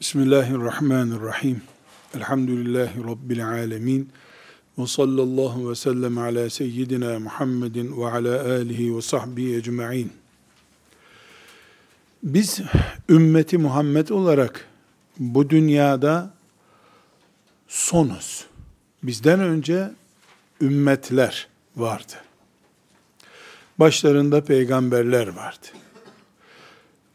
Bismillahirrahmanirrahim. 0.00 1.62
Elhamdülillahi 2.14 3.04
Rabbil 3.04 3.48
alemin. 3.48 4.08
Ve 4.78 4.86
sallallahu 4.86 5.70
ve 5.70 5.74
sellem 5.74 6.18
ala 6.18 6.50
seyyidina 6.50 7.18
Muhammedin 7.18 8.00
ve 8.00 8.06
ala 8.10 8.40
alihi 8.40 8.96
ve 8.96 9.02
sahbihi 9.02 9.56
ecma'in. 9.56 10.12
Biz 12.22 12.60
ümmeti 13.08 13.58
Muhammed 13.58 14.08
olarak 14.08 14.66
bu 15.18 15.50
dünyada 15.50 16.30
sonuz. 17.68 18.46
Bizden 19.02 19.40
önce 19.40 19.90
ümmetler 20.60 21.48
vardı. 21.76 22.12
Başlarında 23.78 24.44
peygamberler 24.44 25.28
vardı. 25.28 25.66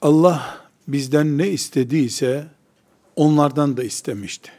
Allah 0.01 0.67
bizden 0.87 1.37
ne 1.37 1.49
istediyse 1.49 2.47
onlardan 3.15 3.77
da 3.77 3.83
istemişti. 3.83 4.51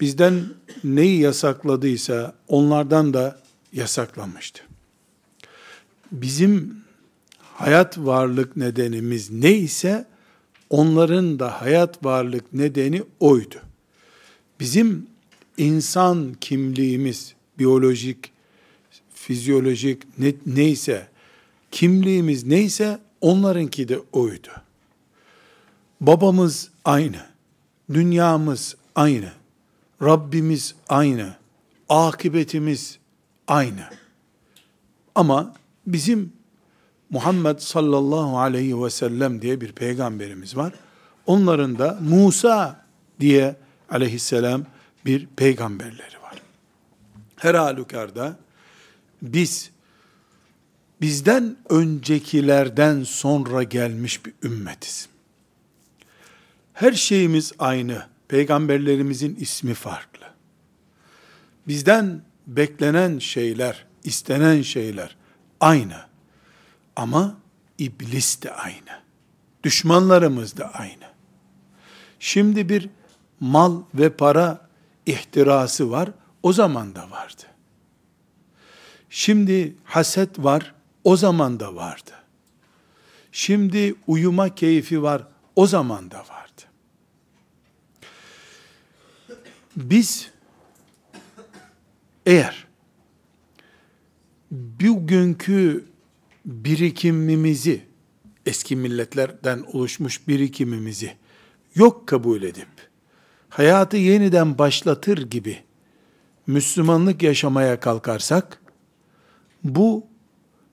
Bizden 0.00 0.44
neyi 0.84 1.20
yasakladıysa 1.20 2.34
onlardan 2.48 3.14
da 3.14 3.40
yasaklamıştı. 3.72 4.62
Bizim 6.12 6.76
hayat 7.40 7.98
varlık 7.98 8.56
nedenimiz 8.56 9.30
neyse 9.30 10.06
onların 10.70 11.38
da 11.38 11.60
hayat 11.60 12.04
varlık 12.04 12.52
nedeni 12.52 13.02
oydu. 13.20 13.56
Bizim 14.60 15.06
insan 15.56 16.34
kimliğimiz, 16.40 17.34
biyolojik, 17.58 18.32
fizyolojik 19.14 20.18
ne, 20.18 20.34
neyse, 20.46 21.08
kimliğimiz 21.70 22.44
neyse 22.44 22.98
onlarınki 23.20 23.88
de 23.88 23.98
oydu. 24.12 24.48
Babamız 26.00 26.70
aynı, 26.84 27.26
dünyamız 27.92 28.76
aynı, 28.94 29.32
Rabbimiz 30.02 30.74
aynı, 30.88 31.34
akıbetimiz 31.88 32.98
aynı. 33.48 33.84
Ama 35.14 35.54
bizim 35.86 36.32
Muhammed 37.10 37.58
sallallahu 37.58 38.38
aleyhi 38.38 38.82
ve 38.82 38.90
sellem 38.90 39.42
diye 39.42 39.60
bir 39.60 39.72
peygamberimiz 39.72 40.56
var. 40.56 40.72
Onların 41.26 41.78
da 41.78 41.98
Musa 42.02 42.84
diye 43.20 43.56
aleyhisselam 43.90 44.64
bir 45.06 45.26
peygamberleri 45.26 46.22
var. 46.22 46.42
Her 47.36 47.54
halükarda 47.54 48.36
biz 49.22 49.70
bizden 51.00 51.56
öncekilerden 51.68 53.02
sonra 53.02 53.62
gelmiş 53.62 54.26
bir 54.26 54.32
ümmetiz. 54.42 55.08
Her 56.74 56.92
şeyimiz 56.92 57.52
aynı. 57.58 58.06
Peygamberlerimizin 58.28 59.34
ismi 59.34 59.74
farklı. 59.74 60.26
Bizden 61.68 62.22
beklenen 62.46 63.18
şeyler, 63.18 63.86
istenen 64.04 64.62
şeyler 64.62 65.16
aynı. 65.60 65.96
Ama 66.96 67.36
iblis 67.78 68.42
de 68.42 68.52
aynı. 68.52 69.02
Düşmanlarımız 69.64 70.56
da 70.56 70.74
aynı. 70.74 71.04
Şimdi 72.18 72.68
bir 72.68 72.88
mal 73.40 73.82
ve 73.94 74.10
para 74.10 74.68
ihtirası 75.06 75.90
var. 75.90 76.10
O 76.42 76.52
zaman 76.52 76.94
da 76.94 77.10
vardı. 77.10 77.42
Şimdi 79.10 79.76
haset 79.84 80.38
var. 80.38 80.74
O 81.04 81.16
zaman 81.16 81.60
da 81.60 81.74
vardı. 81.74 82.10
Şimdi 83.32 83.94
uyuma 84.06 84.54
keyfi 84.54 85.02
var. 85.02 85.22
O 85.56 85.66
zaman 85.66 86.10
da 86.10 86.18
vardı. 86.18 86.43
Biz 89.76 90.30
eğer 92.26 92.66
bugünkü 94.50 95.84
birikimimizi 96.46 97.82
eski 98.46 98.76
milletlerden 98.76 99.64
oluşmuş 99.72 100.28
birikimimizi 100.28 101.16
yok 101.74 102.06
kabul 102.06 102.42
edip 102.42 102.68
hayatı 103.48 103.96
yeniden 103.96 104.58
başlatır 104.58 105.30
gibi 105.30 105.58
Müslümanlık 106.46 107.22
yaşamaya 107.22 107.80
kalkarsak 107.80 108.60
bu 109.64 110.06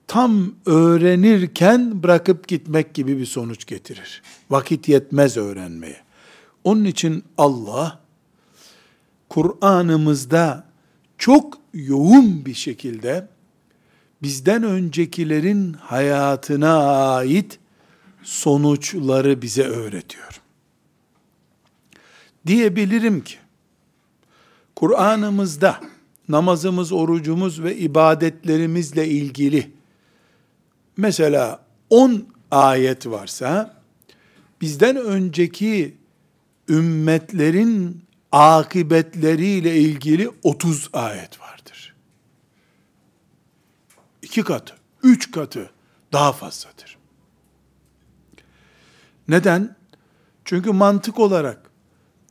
tam 0.07 0.53
öğrenirken 0.65 2.03
bırakıp 2.03 2.47
gitmek 2.47 2.93
gibi 2.93 3.17
bir 3.17 3.25
sonuç 3.25 3.65
getirir. 3.65 4.21
Vakit 4.49 4.87
yetmez 4.87 5.37
öğrenmeye. 5.37 5.97
Onun 6.63 6.85
için 6.85 7.23
Allah 7.37 7.99
Kur'an'ımızda 9.31 10.63
çok 11.17 11.57
yoğun 11.73 12.45
bir 12.45 12.53
şekilde 12.53 13.27
bizden 14.21 14.63
öncekilerin 14.63 15.73
hayatına 15.73 16.77
ait 17.15 17.59
sonuçları 18.23 19.41
bize 19.41 19.63
öğretiyor. 19.63 20.41
Diyebilirim 22.47 23.23
ki, 23.23 23.35
Kur'an'ımızda 24.75 25.81
namazımız, 26.29 26.91
orucumuz 26.91 27.63
ve 27.63 27.77
ibadetlerimizle 27.77 29.07
ilgili 29.07 29.71
mesela 30.97 31.65
10 31.89 32.25
ayet 32.51 33.07
varsa, 33.07 33.81
bizden 34.61 34.95
önceki 34.95 35.95
ümmetlerin 36.69 38.01
akıbetleriyle 38.31 39.75
ilgili 39.75 40.29
30 40.43 40.89
ayet 40.93 41.41
vardır. 41.41 41.95
İki 44.21 44.43
katı, 44.43 44.75
üç 45.03 45.31
katı 45.31 45.69
daha 46.13 46.31
fazladır. 46.31 46.97
Neden? 49.27 49.75
Çünkü 50.45 50.71
mantık 50.71 51.19
olarak 51.19 51.71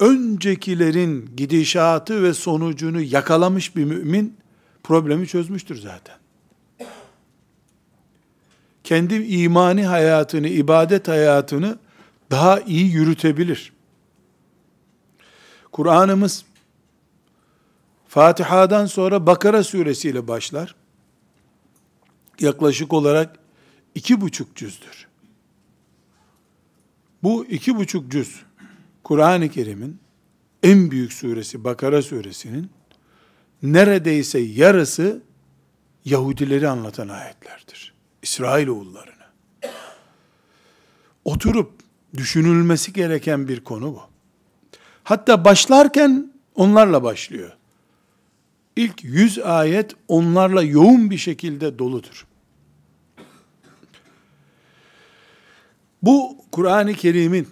öncekilerin 0.01 1.37
gidişatı 1.37 2.23
ve 2.23 2.35
sonucunu 2.35 3.01
yakalamış 3.01 3.77
bir 3.77 3.85
mümin 3.85 4.37
problemi 4.83 5.27
çözmüştür 5.29 5.77
zaten. 5.77 6.17
Kendi 8.85 9.15
imani 9.15 9.87
hayatını, 9.87 10.49
ibadet 10.49 11.09
hayatını 11.09 11.79
daha 12.31 12.61
iyi 12.61 12.93
yürütebilir. 12.93 13.73
Kur'an'ımız 15.73 16.45
Fatiha'dan 18.09 18.87
sonra 18.87 19.27
Bakara 19.27 19.65
suresiyle 19.65 20.29
başlar. 20.29 20.75
Yaklaşık 22.41 22.93
olarak 22.93 23.39
iki 23.95 24.21
buçuk 24.21 24.57
cüzdür. 24.57 25.09
Bu 27.23 27.47
iki 27.47 27.77
buçuk 27.77 28.11
cüz 28.11 28.43
Kur'an-ı 29.05 29.49
Kerim'in 29.49 30.01
en 30.63 30.91
büyük 30.91 31.13
suresi 31.13 31.65
Bakara 31.65 32.03
suresinin 32.03 32.71
neredeyse 33.63 34.39
yarısı 34.39 35.23
Yahudileri 36.05 36.69
anlatan 36.69 37.09
ayetlerdir. 37.09 37.95
İsrailoğullarını. 38.23 39.15
Oturup 41.25 41.73
düşünülmesi 42.17 42.93
gereken 42.93 43.49
bir 43.49 43.65
konu 43.65 43.95
bu. 43.95 44.10
Hatta 45.11 45.45
başlarken 45.45 46.33
onlarla 46.55 47.03
başlıyor. 47.03 47.57
İlk 48.77 49.05
yüz 49.05 49.39
ayet 49.39 49.95
onlarla 50.09 50.63
yoğun 50.63 51.11
bir 51.11 51.19
şekilde 51.19 51.79
doludur. 51.79 52.27
Bu 56.03 56.37
Kur'an-ı 56.53 56.95
Kerim'in 56.95 57.49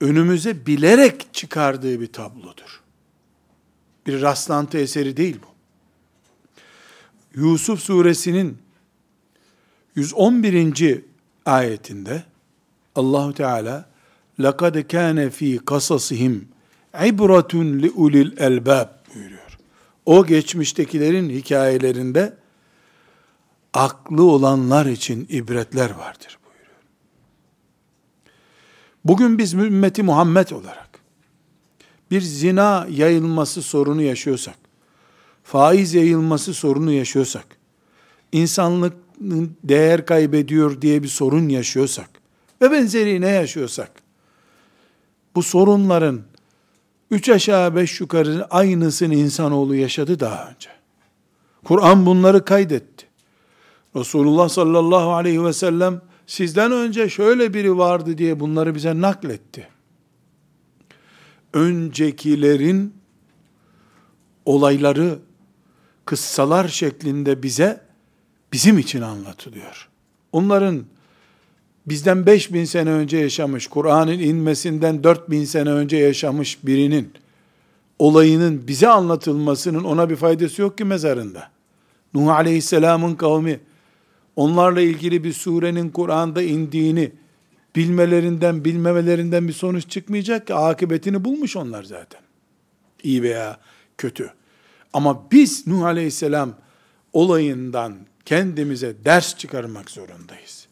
önümüze 0.00 0.66
bilerek 0.66 1.34
çıkardığı 1.34 2.00
bir 2.00 2.12
tablodur. 2.12 2.82
Bir 4.06 4.22
rastlantı 4.22 4.78
eseri 4.78 5.16
değil 5.16 5.38
bu. 5.42 5.48
Yusuf 7.40 7.80
suresinin 7.80 8.58
111. 9.94 11.02
ayetinde 11.46 12.24
Allahu 12.94 13.34
Teala 13.34 13.95
لَقَدْ 14.39 14.75
كَانَ 14.77 15.29
ف۪ي 15.29 15.59
قَصَصِهِمْ 15.59 16.39
عِبْرَةٌ 16.93 17.53
لِعُلِي 17.81 18.21
الْاَلْبَابِ 18.29 18.87
buyuruyor. 19.15 19.57
O 20.05 20.25
geçmiştekilerin 20.25 21.29
hikayelerinde 21.29 22.33
aklı 23.73 24.23
olanlar 24.23 24.85
için 24.85 25.27
ibretler 25.29 25.89
vardır 25.89 26.39
buyuruyor. 26.45 26.81
Bugün 29.05 29.37
biz 29.37 29.53
ümmeti 29.53 30.03
Muhammed 30.03 30.49
olarak 30.49 30.89
bir 32.11 32.21
zina 32.21 32.87
yayılması 32.89 33.61
sorunu 33.61 34.01
yaşıyorsak, 34.01 34.55
faiz 35.43 35.93
yayılması 35.93 36.53
sorunu 36.53 36.91
yaşıyorsak, 36.91 37.45
insanlık 38.31 38.93
değer 39.63 40.05
kaybediyor 40.05 40.81
diye 40.81 41.03
bir 41.03 41.07
sorun 41.07 41.49
yaşıyorsak 41.49 42.09
ve 42.61 42.71
benzeri 42.71 43.21
ne 43.21 43.29
yaşıyorsak, 43.29 43.91
bu 45.36 45.42
sorunların 45.42 46.22
üç 47.10 47.28
aşağı 47.28 47.76
beş 47.76 48.00
yukarı 48.00 48.46
aynısını 48.50 49.14
insanoğlu 49.14 49.74
yaşadı 49.74 50.20
daha 50.20 50.48
önce. 50.48 50.70
Kur'an 51.64 52.06
bunları 52.06 52.44
kaydetti. 52.44 53.06
Resulullah 53.96 54.48
sallallahu 54.48 55.12
aleyhi 55.12 55.44
ve 55.44 55.52
sellem 55.52 56.00
sizden 56.26 56.72
önce 56.72 57.08
şöyle 57.08 57.54
biri 57.54 57.78
vardı 57.78 58.18
diye 58.18 58.40
bunları 58.40 58.74
bize 58.74 59.00
nakletti. 59.00 59.68
Öncekilerin 61.52 62.94
olayları 64.44 65.18
kıssalar 66.04 66.68
şeklinde 66.68 67.42
bize 67.42 67.80
bizim 68.52 68.78
için 68.78 69.02
anlatılıyor. 69.02 69.88
Onların 70.32 70.84
bizden 71.86 72.26
5000 72.26 72.64
sene 72.64 72.90
önce 72.90 73.16
yaşamış, 73.16 73.66
Kur'an'ın 73.66 74.18
inmesinden 74.18 75.04
4000 75.04 75.44
sene 75.44 75.70
önce 75.70 75.96
yaşamış 75.96 76.66
birinin 76.66 77.12
olayının 77.98 78.68
bize 78.68 78.88
anlatılmasının 78.88 79.84
ona 79.84 80.10
bir 80.10 80.16
faydası 80.16 80.62
yok 80.62 80.78
ki 80.78 80.84
mezarında. 80.84 81.50
Nuh 82.14 82.28
Aleyhisselam'ın 82.28 83.14
kavmi 83.14 83.60
onlarla 84.36 84.80
ilgili 84.80 85.24
bir 85.24 85.32
surenin 85.32 85.90
Kur'an'da 85.90 86.42
indiğini 86.42 87.12
bilmelerinden, 87.76 88.64
bilmemelerinden 88.64 89.48
bir 89.48 89.52
sonuç 89.52 89.90
çıkmayacak 89.90 90.46
ki 90.46 90.54
akıbetini 90.54 91.24
bulmuş 91.24 91.56
onlar 91.56 91.84
zaten. 91.84 92.20
İyi 93.02 93.22
veya 93.22 93.60
kötü. 93.98 94.32
Ama 94.92 95.30
biz 95.32 95.66
Nuh 95.66 95.82
Aleyhisselam 95.84 96.54
olayından 97.12 97.96
kendimize 98.24 98.94
ders 99.04 99.36
çıkarmak 99.36 99.90
zorundayız. 99.90 100.65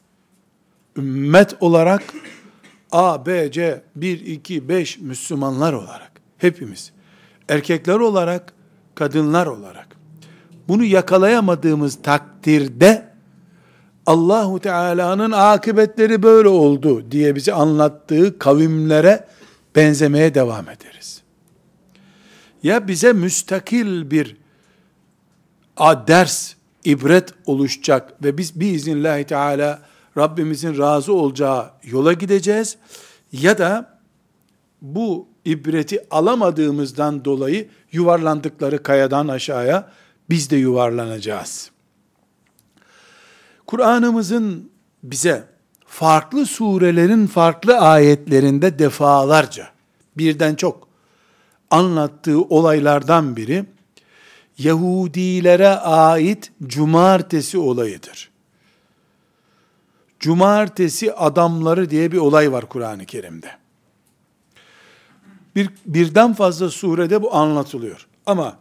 Ümmet 0.97 1.55
olarak 1.61 2.03
A, 2.93 3.27
B, 3.27 3.53
C, 3.53 3.85
1, 3.97 4.27
2, 4.27 4.69
5 4.69 4.99
Müslümanlar 4.99 5.73
olarak 5.73 6.13
hepimiz 6.39 6.93
erkekler 7.49 7.95
olarak, 7.99 8.53
kadınlar 8.95 9.47
olarak 9.47 9.97
bunu 10.69 10.85
yakalayamadığımız 10.85 12.03
takdirde 12.03 13.15
Allahu 14.07 14.61
Teala'nın 14.61 15.31
akıbetleri 15.31 16.23
böyle 16.23 16.49
oldu 16.49 17.11
diye 17.11 17.35
bize 17.35 17.53
anlattığı 17.53 18.39
kavimlere 18.39 19.29
benzemeye 19.77 20.35
devam 20.35 20.69
ederiz. 20.69 21.23
Ya 22.63 22.89
bize 22.89 23.13
müstakil 23.13 24.11
bir 24.11 24.37
ders, 25.81 26.55
ibret 26.85 27.35
oluşacak 27.47 28.25
ve 28.25 28.39
biz 28.39 28.61
biiznillahü 28.61 29.25
teala 29.25 29.83
Rabbimizin 30.19 30.79
razı 30.79 31.13
olacağı 31.13 31.71
yola 31.85 32.13
gideceğiz 32.13 32.77
ya 33.33 33.59
da 33.59 33.99
bu 34.83 35.29
ibreti 35.45 36.07
alamadığımızdan 36.11 37.25
dolayı 37.25 37.69
yuvarlandıkları 37.93 38.83
kayadan 38.83 39.29
aşağıya 39.29 39.91
biz 40.31 40.51
de 40.51 40.57
yuvarlanacağız. 40.57 41.71
Kur'an'ımızın 43.67 44.71
bize 45.03 45.45
farklı 45.87 46.47
surelerin 46.47 47.27
farklı 47.27 47.79
ayetlerinde 47.79 48.79
defalarca 48.79 49.69
birden 50.17 50.55
çok 50.55 50.89
anlattığı 51.71 52.43
olaylardan 52.43 53.37
biri 53.37 53.65
Yahudilere 54.59 55.69
ait 55.69 56.53
cumartesi 56.67 57.59
olayıdır. 57.59 58.34
Cumartesi 60.25 61.15
adamları 61.15 61.91
diye 61.91 62.13
bir 62.13 62.17
olay 62.17 62.53
var 62.53 62.67
Kur'an-ı 62.67 63.07
Kerim'de. 63.07 63.51
Bir, 65.57 65.71
birden 65.87 66.35
fazla 66.35 66.71
surede 66.71 67.23
bu 67.23 67.35
anlatılıyor. 67.35 68.07
Ama 68.27 68.59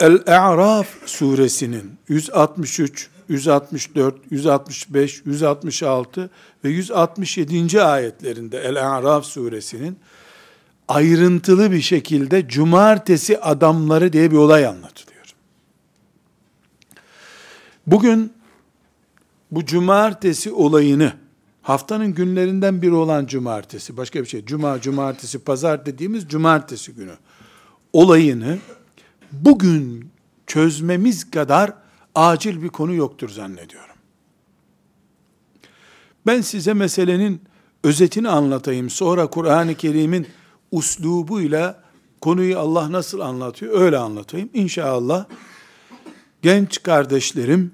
El-A'raf 0.00 0.86
suresinin 1.06 1.98
163, 2.08 3.08
164, 3.28 4.14
165, 4.30 5.22
166 5.26 6.30
ve 6.64 6.68
167. 6.68 7.82
ayetlerinde 7.82 8.58
El-A'raf 8.58 9.24
suresinin 9.24 9.98
ayrıntılı 10.88 11.72
bir 11.72 11.82
şekilde 11.82 12.48
cumartesi 12.48 13.40
adamları 13.40 14.12
diye 14.12 14.30
bir 14.30 14.36
olay 14.36 14.66
anlatılıyor. 14.66 15.34
Bugün 17.86 18.41
bu 19.52 19.64
cumartesi 19.64 20.52
olayını 20.52 21.12
haftanın 21.62 22.14
günlerinden 22.14 22.82
biri 22.82 22.94
olan 22.94 23.26
cumartesi, 23.26 23.96
başka 23.96 24.20
bir 24.20 24.26
şey, 24.26 24.44
cuma, 24.44 24.80
cumartesi, 24.80 25.38
pazar 25.38 25.86
dediğimiz 25.86 26.28
cumartesi 26.28 26.92
günü 26.92 27.14
olayını 27.92 28.58
bugün 29.32 30.10
çözmemiz 30.46 31.30
kadar 31.30 31.72
acil 32.14 32.62
bir 32.62 32.68
konu 32.68 32.94
yoktur 32.94 33.28
zannediyorum. 33.28 33.96
Ben 36.26 36.40
size 36.40 36.74
meselenin 36.74 37.40
özetini 37.84 38.28
anlatayım. 38.28 38.90
Sonra 38.90 39.26
Kur'an-ı 39.26 39.74
Kerim'in 39.74 40.26
uslubuyla 40.70 41.82
konuyu 42.20 42.58
Allah 42.58 42.92
nasıl 42.92 43.20
anlatıyor 43.20 43.80
öyle 43.80 43.98
anlatayım. 43.98 44.50
İnşallah 44.54 45.24
genç 46.42 46.82
kardeşlerim 46.82 47.72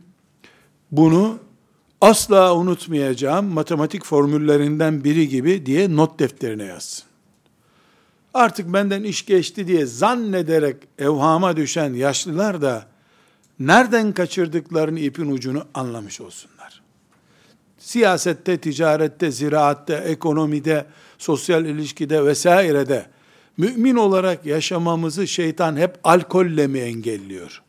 bunu 0.92 1.38
asla 2.00 2.56
unutmayacağım 2.56 3.46
matematik 3.46 4.04
formüllerinden 4.04 5.04
biri 5.04 5.28
gibi 5.28 5.66
diye 5.66 5.96
not 5.96 6.18
defterine 6.18 6.64
yazsın. 6.64 7.08
Artık 8.34 8.72
benden 8.72 9.02
iş 9.02 9.26
geçti 9.26 9.66
diye 9.66 9.86
zannederek 9.86 10.76
evhama 10.98 11.56
düşen 11.56 11.94
yaşlılar 11.94 12.62
da 12.62 12.86
nereden 13.58 14.12
kaçırdıklarını 14.12 15.00
ipin 15.00 15.30
ucunu 15.30 15.64
anlamış 15.74 16.20
olsunlar. 16.20 16.82
Siyasette, 17.78 18.58
ticarette, 18.58 19.30
ziraatte, 19.30 19.94
ekonomide, 19.94 20.86
sosyal 21.18 21.64
ilişkide 21.64 22.24
vesairede 22.24 23.06
mümin 23.56 23.96
olarak 23.96 24.46
yaşamamızı 24.46 25.28
şeytan 25.28 25.76
hep 25.76 25.98
alkolle 26.04 26.66
mi 26.66 26.78
engelliyor? 26.78 27.62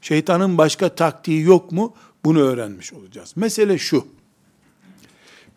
Şeytanın 0.00 0.58
başka 0.58 0.88
taktiği 0.88 1.42
yok 1.42 1.72
mu? 1.72 1.94
Bunu 2.24 2.40
öğrenmiş 2.40 2.92
olacağız. 2.92 3.32
Mesele 3.36 3.78
şu. 3.78 4.06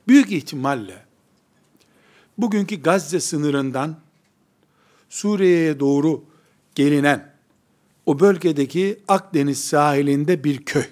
Büyük 0.08 0.32
ihtimalle 0.32 1.06
bugünkü 2.38 2.82
Gazze 2.82 3.20
sınırından 3.20 3.96
Suriye'ye 5.10 5.80
doğru 5.80 6.24
gelinen 6.76 7.34
o 8.06 8.20
bölgedeki 8.20 9.00
Akdeniz 9.08 9.64
sahilinde 9.64 10.44
bir 10.44 10.66
köy. 10.66 10.86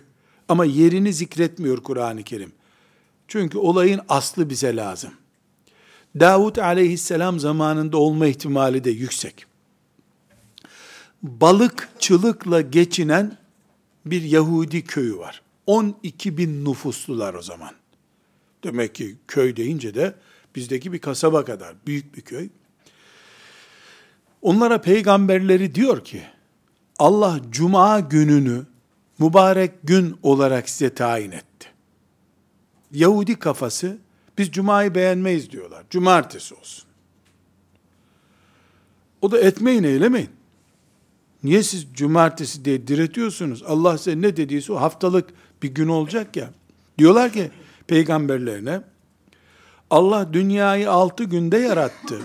Ama 0.48 0.65
yerini 0.65 1.13
zikretmiyor 1.13 1.77
Kur'an-ı 1.77 2.24
Kerim. 2.24 2.51
Çünkü 3.27 3.57
olayın 3.57 4.01
aslı 4.10 4.50
bize 4.50 4.75
lazım. 4.75 5.12
Davut 6.19 6.60
aleyhisselam 6.60 7.39
zamanında 7.39 7.98
olma 7.98 8.27
ihtimali 8.27 8.84
de 8.84 8.89
yüksek. 8.89 9.46
Balıkçılıkla 11.24 12.62
geçinen 12.62 13.38
bir 14.05 14.22
Yahudi 14.22 14.84
köyü 14.84 15.17
var. 15.17 15.41
12 15.72 16.38
bin 16.38 16.66
nüfuslular 16.66 17.34
o 17.34 17.42
zaman. 17.42 17.72
Demek 18.63 18.96
ki 18.96 19.16
köy 19.28 19.56
deyince 19.56 19.94
de 19.94 20.16
bizdeki 20.56 20.94
bir 20.94 21.00
kasaba 21.00 21.46
kadar 21.46 21.75
büyük 21.88 22.16
bir 22.16 22.22
köy. 22.22 22.50
Onlara 24.42 24.82
peygamberleri 24.82 25.75
diyor 25.75 26.04
ki, 26.04 26.24
Allah 27.00 27.40
cuma 27.50 28.00
gününü 28.00 28.66
mübarek 29.20 29.72
gün 29.84 30.18
olarak 30.24 30.70
size 30.70 30.94
tayin 30.94 31.32
etti. 31.32 31.68
Yahudi 32.92 33.40
kafası, 33.40 33.98
biz 34.38 34.51
cumayı 34.51 34.96
beğenmeyiz 34.96 35.51
diyorlar. 35.51 35.86
Cumartesi 35.90 36.56
olsun. 36.56 36.86
O 39.22 39.32
da 39.32 39.40
etmeyin 39.40 39.84
eylemeyin. 39.84 40.30
Niye 41.44 41.63
siz 41.63 41.88
cumartesi 41.94 42.66
diye 42.66 42.88
diretiyorsunuz? 42.88 43.63
Allah 43.63 43.98
size 43.98 44.22
ne 44.22 44.38
dediyse 44.38 44.74
o 44.74 44.75
haftalık 44.75 45.30
bir 45.63 45.74
gün 45.74 45.88
olacak 45.88 46.36
ya. 46.36 46.50
Diyorlar 46.98 47.34
ki 47.34 47.51
peygamberlerine, 47.88 48.82
Allah 49.89 50.34
dünyayı 50.34 50.91
altı 50.91 51.24
günde 51.24 51.58
yarattı. 51.58 52.22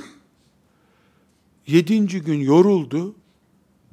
Yedinci 1.67 2.23
gün 2.23 2.41
yoruldu, 2.41 3.15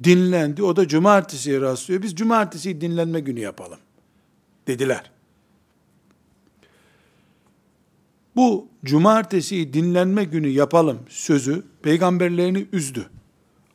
dinlendi. 0.04 0.62
O 0.62 0.76
da 0.76 0.88
cumartesiye 0.88 1.60
rastlıyor. 1.60 2.02
Biz 2.02 2.16
cumartesi 2.16 2.80
dinlenme 2.80 3.20
günü 3.20 3.40
yapalım. 3.40 3.78
Dediler. 4.66 5.10
Bu 8.36 8.68
cumartesi 8.84 9.72
dinlenme 9.72 10.24
günü 10.24 10.48
yapalım 10.48 10.98
sözü 11.08 11.62
peygamberlerini 11.82 12.66
üzdü. 12.72 13.06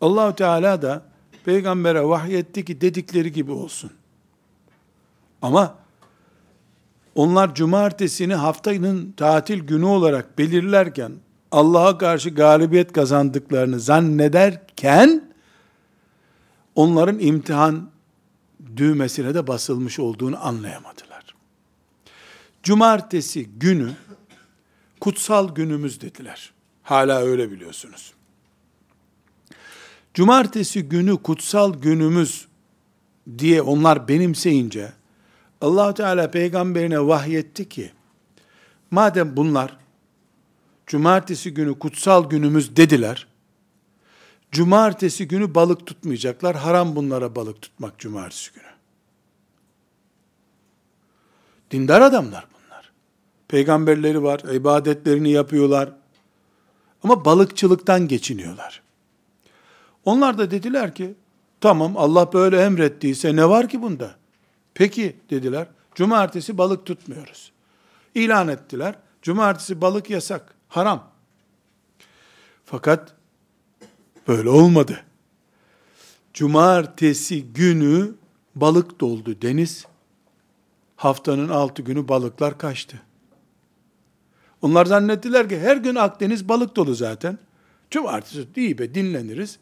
Allahu 0.01 0.35
Teala 0.35 0.81
da 0.81 1.05
peygambere 1.45 2.03
vahyetti 2.03 2.65
ki 2.65 2.81
dedikleri 2.81 3.31
gibi 3.31 3.51
olsun. 3.51 3.91
Ama 5.41 5.75
onlar 7.15 7.55
cumartesini 7.55 8.35
haftanın 8.35 9.11
tatil 9.11 9.59
günü 9.59 9.85
olarak 9.85 10.37
belirlerken 10.37 11.11
Allah'a 11.51 11.97
karşı 11.97 12.29
galibiyet 12.29 12.93
kazandıklarını 12.93 13.79
zannederken 13.79 15.31
onların 16.75 17.19
imtihan 17.19 17.89
düğmesine 18.77 19.33
de 19.33 19.47
basılmış 19.47 19.99
olduğunu 19.99 20.45
anlayamadılar. 20.45 21.35
Cumartesi 22.63 23.45
günü 23.45 23.91
kutsal 24.99 25.55
günümüz 25.55 26.01
dediler. 26.01 26.51
Hala 26.83 27.19
öyle 27.19 27.51
biliyorsunuz. 27.51 28.13
Cumartesi 30.13 30.83
günü 30.83 31.17
kutsal 31.17 31.73
günümüz 31.73 32.47
diye 33.37 33.61
onlar 33.61 34.07
benimseyince 34.07 34.98
allah 35.61 35.93
Teala 35.93 36.31
peygamberine 36.31 37.07
vahyetti 37.07 37.69
ki 37.69 37.91
madem 38.91 39.37
bunlar 39.37 39.77
cumartesi 40.87 41.53
günü 41.53 41.79
kutsal 41.79 42.29
günümüz 42.29 42.75
dediler, 42.75 43.27
cumartesi 44.51 45.27
günü 45.27 45.55
balık 45.55 45.87
tutmayacaklar, 45.87 46.55
haram 46.55 46.95
bunlara 46.95 47.35
balık 47.35 47.61
tutmak 47.61 47.99
cumartesi 47.99 48.53
günü. 48.53 48.63
Dindar 51.71 52.01
adamlar 52.01 52.47
bunlar. 52.53 52.91
Peygamberleri 53.47 54.23
var, 54.23 54.39
ibadetlerini 54.39 55.31
yapıyorlar. 55.31 55.91
Ama 57.03 57.25
balıkçılıktan 57.25 58.07
geçiniyorlar. 58.07 58.81
Onlar 60.05 60.37
da 60.37 60.51
dediler 60.51 60.95
ki, 60.95 61.15
tamam 61.61 61.97
Allah 61.97 62.33
böyle 62.33 62.61
emrettiyse 62.61 63.35
ne 63.35 63.49
var 63.49 63.69
ki 63.69 63.81
bunda? 63.81 64.18
Peki 64.79 65.15
dediler, 65.29 65.67
cumartesi 65.95 66.57
balık 66.57 66.85
tutmuyoruz. 66.85 67.51
İlan 68.15 68.47
ettiler, 68.47 68.95
cumartesi 69.21 69.81
balık 69.81 70.09
yasak, 70.09 70.55
haram. 70.67 71.11
Fakat 72.65 73.15
böyle 74.27 74.49
olmadı. 74.49 75.03
Cumartesi 76.33 77.43
günü 77.43 78.15
balık 78.55 78.99
doldu 78.99 79.41
deniz. 79.41 79.85
Haftanın 80.95 81.49
altı 81.49 81.81
günü 81.81 82.07
balıklar 82.07 82.57
kaçtı. 82.57 83.01
Onlar 84.61 84.85
zannettiler 84.85 85.49
ki 85.49 85.59
her 85.59 85.77
gün 85.77 85.95
Akdeniz 85.95 86.49
balık 86.49 86.75
dolu 86.75 86.95
zaten. 86.95 87.39
Cumartesi 87.91 88.47
iyi 88.55 88.77
be 88.77 88.93
dinleniriz. 88.93 89.59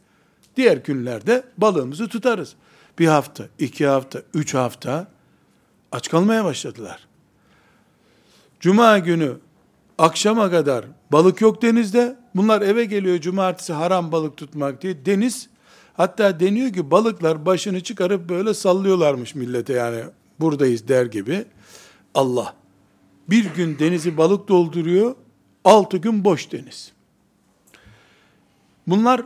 Diğer 0.58 0.78
günlerde 0.78 1.44
balığımızı 1.58 2.08
tutarız. 2.08 2.56
Bir 3.00 3.08
hafta, 3.08 3.48
iki 3.60 3.88
hafta, 3.88 4.22
üç 4.34 4.54
hafta 4.54 5.08
aç 5.92 6.10
kalmaya 6.10 6.46
başladılar. 6.46 7.08
Cuma 8.60 8.98
günü 8.98 9.38
akşama 9.98 10.52
kadar 10.52 10.86
balık 11.12 11.42
yok 11.42 11.62
denizde. 11.62 12.18
Bunlar 12.36 12.62
eve 12.62 12.86
geliyor 12.86 13.22
cumartesi 13.22 13.74
haram 13.74 14.12
balık 14.12 14.38
tutmak 14.38 14.82
diye. 14.82 15.06
Deniz 15.06 15.50
hatta 15.94 16.40
deniyor 16.40 16.74
ki 16.74 16.92
balıklar 16.92 17.46
başını 17.46 17.84
çıkarıp 17.84 18.30
böyle 18.30 18.54
sallıyorlarmış 18.54 19.36
millete 19.36 19.74
yani 19.74 20.04
buradayız 20.40 20.88
der 20.88 21.06
gibi. 21.06 21.46
Allah 22.16 22.54
bir 23.30 23.46
gün 23.46 23.80
denizi 23.80 24.18
balık 24.18 24.48
dolduruyor, 24.48 25.16
altı 25.64 25.98
gün 25.98 26.24
boş 26.24 26.52
deniz. 26.52 26.92
Bunlar 28.88 29.22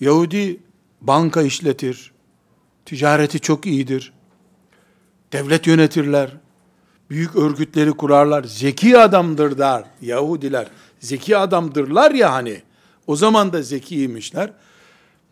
Yahudi 0.00 0.60
banka 1.00 1.42
işletir, 1.42 2.12
ticareti 2.88 3.40
çok 3.40 3.66
iyidir, 3.66 4.12
devlet 5.32 5.66
yönetirler, 5.66 6.30
büyük 7.10 7.36
örgütleri 7.36 7.90
kurarlar, 7.90 8.44
zeki 8.44 8.98
adamdırlar 8.98 9.84
Yahudiler, 10.02 10.66
zeki 11.00 11.36
adamdırlar 11.36 12.10
ya 12.10 12.32
hani, 12.32 12.62
o 13.06 13.16
zaman 13.16 13.52
da 13.52 13.62
zekiymişler. 13.62 14.52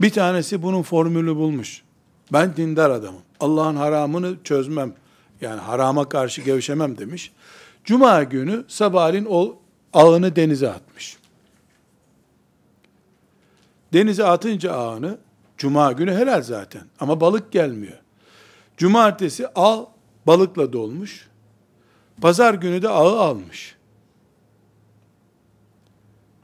Bir 0.00 0.10
tanesi 0.10 0.62
bunun 0.62 0.82
formülü 0.82 1.36
bulmuş. 1.36 1.82
Ben 2.32 2.56
dindar 2.56 2.90
adamım. 2.90 3.22
Allah'ın 3.40 3.76
haramını 3.76 4.36
çözmem. 4.44 4.92
Yani 5.40 5.60
harama 5.60 6.08
karşı 6.08 6.42
gevşemem 6.42 6.98
demiş. 6.98 7.32
Cuma 7.84 8.22
günü 8.22 8.64
sabahleyin 8.68 9.26
o 9.30 9.56
ağını 9.92 10.36
denize 10.36 10.70
atmış. 10.70 11.16
Denize 13.92 14.24
atınca 14.24 14.72
ağını, 14.72 15.18
cuma 15.58 15.92
günü 15.92 16.14
helal 16.14 16.42
zaten 16.42 16.82
ama 17.00 17.20
balık 17.20 17.52
gelmiyor. 17.52 17.98
Cumartesi 18.76 19.48
ağ 19.54 19.84
balıkla 20.26 20.72
dolmuş. 20.72 21.28
Pazar 22.20 22.54
günü 22.54 22.82
de 22.82 22.88
ağı 22.88 23.20
almış. 23.20 23.76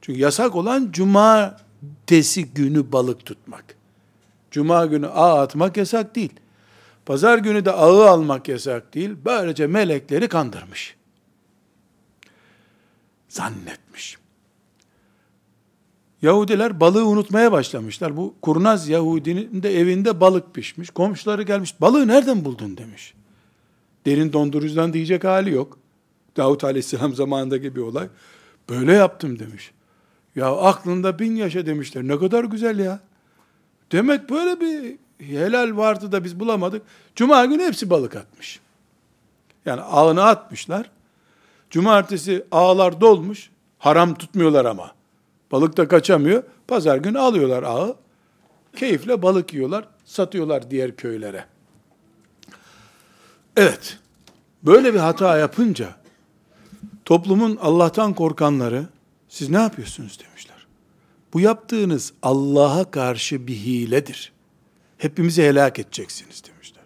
Çünkü 0.00 0.20
yasak 0.20 0.56
olan 0.56 0.92
cumartesi 0.92 2.44
günü 2.44 2.92
balık 2.92 3.26
tutmak. 3.26 3.64
Cuma 4.50 4.86
günü 4.86 5.06
ağ 5.06 5.40
atmak 5.40 5.76
yasak 5.76 6.14
değil. 6.14 6.32
Pazar 7.06 7.38
günü 7.38 7.64
de 7.64 7.72
ağı 7.72 8.08
almak 8.08 8.48
yasak 8.48 8.94
değil. 8.94 9.16
Böylece 9.24 9.66
melekleri 9.66 10.28
kandırmış 10.28 10.96
zannetmiş. 13.32 13.81
Yahudiler 16.22 16.80
balığı 16.80 17.06
unutmaya 17.06 17.52
başlamışlar. 17.52 18.16
Bu 18.16 18.34
kurnaz 18.42 18.88
Yahudinin 18.88 19.62
de 19.62 19.78
evinde 19.78 20.20
balık 20.20 20.54
pişmiş. 20.54 20.90
Komşuları 20.90 21.42
gelmiş. 21.42 21.80
Balığı 21.80 22.08
nereden 22.08 22.44
buldun 22.44 22.76
demiş. 22.76 23.14
Derin 24.06 24.32
dondurucudan 24.32 24.92
diyecek 24.92 25.24
hali 25.24 25.50
yok. 25.50 25.78
Davut 26.36 26.64
Aleyhisselam 26.64 27.14
zamanındaki 27.14 27.76
bir 27.76 27.80
olay. 27.80 28.08
Böyle 28.68 28.92
yaptım 28.92 29.38
demiş. 29.38 29.70
Ya 30.36 30.56
aklında 30.56 31.18
bin 31.18 31.36
yaşa 31.36 31.66
demişler. 31.66 32.02
Ne 32.02 32.18
kadar 32.18 32.44
güzel 32.44 32.78
ya. 32.78 33.00
Demek 33.92 34.30
böyle 34.30 34.60
bir 34.60 34.96
helal 35.26 35.76
vardı 35.76 36.12
da 36.12 36.24
biz 36.24 36.40
bulamadık. 36.40 36.82
Cuma 37.16 37.44
günü 37.44 37.62
hepsi 37.62 37.90
balık 37.90 38.16
atmış. 38.16 38.60
Yani 39.66 39.80
ağını 39.80 40.24
atmışlar. 40.24 40.90
Cumartesi 41.70 42.44
ağlar 42.50 43.00
dolmuş. 43.00 43.50
Haram 43.78 44.14
tutmuyorlar 44.14 44.64
ama. 44.64 45.01
Balık 45.52 45.76
da 45.76 45.88
kaçamıyor. 45.88 46.42
Pazar 46.68 46.96
günü 46.96 47.18
alıyorlar 47.18 47.62
ağı. 47.62 47.96
Keyifle 48.76 49.22
balık 49.22 49.54
yiyorlar. 49.54 49.88
Satıyorlar 50.04 50.70
diğer 50.70 50.96
köylere. 50.96 51.44
Evet. 53.56 53.98
Böyle 54.62 54.94
bir 54.94 54.98
hata 54.98 55.38
yapınca 55.38 55.96
toplumun 57.04 57.58
Allah'tan 57.62 58.14
korkanları 58.14 58.86
siz 59.28 59.50
ne 59.50 59.58
yapıyorsunuz 59.58 60.18
demişler. 60.20 60.66
Bu 61.32 61.40
yaptığınız 61.40 62.12
Allah'a 62.22 62.90
karşı 62.90 63.46
bir 63.46 63.54
hiledir. 63.54 64.32
Hepimizi 64.98 65.42
helak 65.42 65.78
edeceksiniz 65.78 66.42
demişler. 66.44 66.84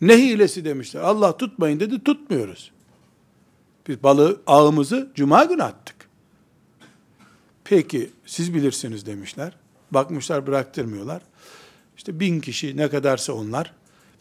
Ne 0.00 0.16
hilesi 0.16 0.64
demişler. 0.64 1.00
Allah 1.00 1.36
tutmayın 1.36 1.80
dedi 1.80 2.04
tutmuyoruz. 2.04 2.72
Biz 3.88 4.02
balığı 4.02 4.40
ağımızı 4.46 5.12
cuma 5.14 5.44
günü 5.44 5.62
attık. 5.62 5.99
Peki 7.70 8.10
siz 8.26 8.54
bilirsiniz 8.54 9.06
demişler. 9.06 9.52
Bakmışlar 9.90 10.46
bıraktırmıyorlar. 10.46 11.22
İşte 11.96 12.20
bin 12.20 12.40
kişi 12.40 12.76
ne 12.76 12.88
kadarsa 12.88 13.32
onlar. 13.32 13.74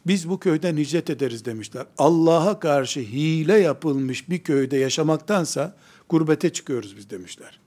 Biz 0.08 0.30
bu 0.30 0.40
köyden 0.40 0.78
hicret 0.78 1.10
ederiz 1.10 1.46
demişler. 1.46 1.86
Allah'a 1.98 2.60
karşı 2.60 3.00
hile 3.00 3.58
yapılmış 3.58 4.30
bir 4.30 4.40
köyde 4.40 4.78
yaşamaktansa 4.78 5.76
gurbete 6.10 6.54
çıkıyoruz 6.54 6.98
biz 6.98 7.10
demişler. 7.10 7.60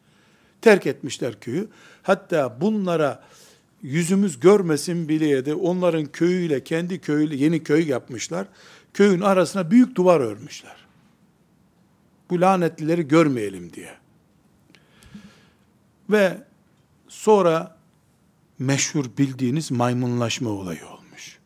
Terk 0.60 0.86
etmişler 0.86 1.40
köyü. 1.40 1.68
Hatta 2.02 2.60
bunlara 2.60 3.22
yüzümüz 3.82 4.40
görmesin 4.40 5.08
bile 5.08 5.44
de 5.44 5.54
onların 5.54 6.06
köyüyle 6.06 6.64
kendi 6.64 7.00
köyüyle 7.00 7.36
yeni 7.36 7.62
köy 7.62 7.88
yapmışlar. 7.88 8.46
Köyün 8.94 9.20
arasına 9.20 9.70
büyük 9.70 9.96
duvar 9.96 10.20
örmüşler 10.20 10.76
bu 12.30 12.40
lanetlileri 12.40 13.08
görmeyelim 13.08 13.72
diye. 13.72 14.01
Ve 16.10 16.38
sonra 17.08 17.76
meşhur 18.58 19.04
bildiğiniz 19.18 19.70
maymunlaşma 19.70 20.50
olayı 20.50 20.86
olmuş. 20.86 21.38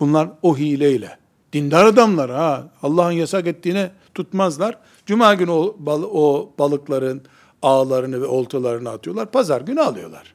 Bunlar 0.00 0.30
o 0.42 0.58
hileyle, 0.58 1.18
dindar 1.52 1.84
adamlar 1.84 2.30
ha, 2.30 2.70
Allah'ın 2.82 3.12
yasak 3.12 3.46
ettiğine 3.46 3.90
tutmazlar. 4.14 4.78
Cuma 5.06 5.34
günü 5.34 5.50
o, 5.50 5.76
bal, 5.78 6.02
o 6.02 6.52
balıkların 6.58 7.22
ağlarını 7.62 8.22
ve 8.22 8.26
oltalarını 8.26 8.90
atıyorlar. 8.90 9.30
Pazar 9.30 9.60
günü 9.60 9.80
alıyorlar. 9.80 10.34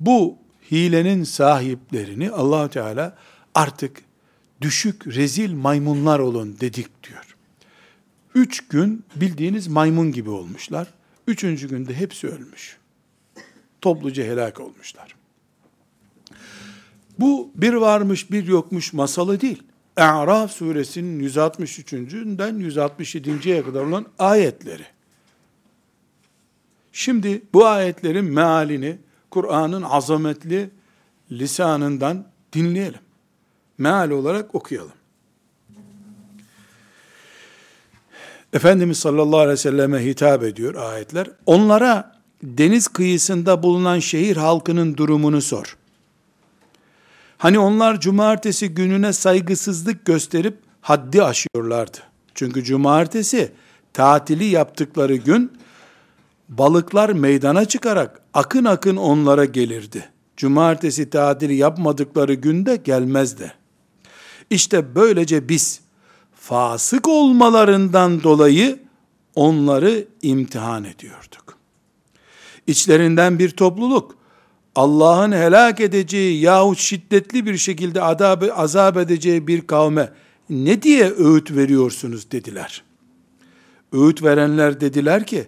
Bu 0.00 0.36
hilenin 0.70 1.24
sahiplerini 1.24 2.30
allah 2.30 2.68
Teala 2.68 3.16
artık 3.54 4.02
düşük, 4.60 5.06
rezil 5.06 5.54
maymunlar 5.54 6.18
olun 6.18 6.56
dedik 6.60 7.04
diyor. 7.04 7.36
Üç 8.34 8.68
gün 8.68 9.04
bildiğiniz 9.16 9.68
maymun 9.68 10.12
gibi 10.12 10.30
olmuşlar. 10.30 10.88
Üçüncü 11.26 11.68
günde 11.68 11.94
hepsi 11.94 12.28
ölmüş. 12.28 12.78
Topluca 13.80 14.24
helak 14.24 14.60
olmuşlar. 14.60 15.14
Bu 17.18 17.50
bir 17.54 17.74
varmış 17.74 18.30
bir 18.30 18.46
yokmuş 18.46 18.92
masalı 18.92 19.40
değil. 19.40 19.62
E'raf 19.96 20.52
suresinin 20.52 21.28
163'ünden 21.28 22.70
167.ye 22.70 23.62
kadar 23.62 23.80
olan 23.80 24.06
ayetleri. 24.18 24.86
Şimdi 26.92 27.42
bu 27.52 27.66
ayetlerin 27.66 28.24
mealini 28.24 28.98
Kur'an'ın 29.30 29.82
azametli 29.82 30.70
lisanından 31.32 32.26
dinleyelim. 32.52 33.00
Meal 33.78 34.10
olarak 34.10 34.54
okuyalım. 34.54 35.03
Efendimiz 38.54 38.98
sallallahu 38.98 39.38
aleyhi 39.38 39.52
ve 39.52 39.56
selleme 39.56 40.04
hitap 40.04 40.42
ediyor 40.42 40.74
ayetler. 40.74 41.30
Onlara 41.46 42.12
deniz 42.42 42.88
kıyısında 42.88 43.62
bulunan 43.62 43.98
şehir 43.98 44.36
halkının 44.36 44.96
durumunu 44.96 45.42
sor. 45.42 45.76
Hani 47.38 47.58
onlar 47.58 48.00
cumartesi 48.00 48.68
gününe 48.68 49.12
saygısızlık 49.12 50.04
gösterip 50.04 50.58
haddi 50.80 51.22
aşıyorlardı. 51.22 51.98
Çünkü 52.34 52.64
cumartesi 52.64 53.52
tatili 53.92 54.44
yaptıkları 54.44 55.16
gün 55.16 55.52
balıklar 56.48 57.10
meydana 57.10 57.64
çıkarak 57.64 58.20
akın 58.34 58.64
akın 58.64 58.96
onlara 58.96 59.44
gelirdi. 59.44 60.08
Cumartesi 60.36 61.10
tatili 61.10 61.54
yapmadıkları 61.54 62.34
günde 62.34 62.76
gelmezdi. 62.76 63.54
İşte 64.50 64.94
böylece 64.94 65.48
biz 65.48 65.83
fasık 66.44 67.08
olmalarından 67.08 68.22
dolayı 68.22 68.78
onları 69.34 70.06
imtihan 70.22 70.84
ediyorduk. 70.84 71.58
İçlerinden 72.66 73.38
bir 73.38 73.50
topluluk 73.50 74.16
Allah'ın 74.74 75.32
helak 75.32 75.80
edeceği 75.80 76.40
yahut 76.40 76.78
şiddetli 76.78 77.46
bir 77.46 77.56
şekilde 77.56 78.02
azab, 78.02 78.42
azap 78.54 78.96
edeceği 78.96 79.46
bir 79.46 79.66
kavme 79.66 80.12
ne 80.50 80.82
diye 80.82 81.12
öğüt 81.12 81.50
veriyorsunuz 81.50 82.30
dediler. 82.30 82.82
Öğüt 83.92 84.22
verenler 84.22 84.80
dediler 84.80 85.26
ki 85.26 85.46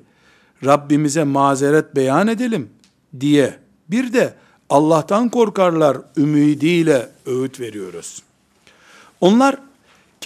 Rabbimize 0.65 1.25
mazeret 1.25 1.97
beyan 1.97 2.29
edelim 2.29 2.71
diye 3.21 3.59
bir 3.91 4.13
de 4.13 4.35
Allah'tan 4.71 5.29
korkarlar 5.29 5.99
ümidiyle 6.17 7.09
öğüt 7.27 7.61
veriyoruz. 7.61 8.23
Onlar 9.21 9.66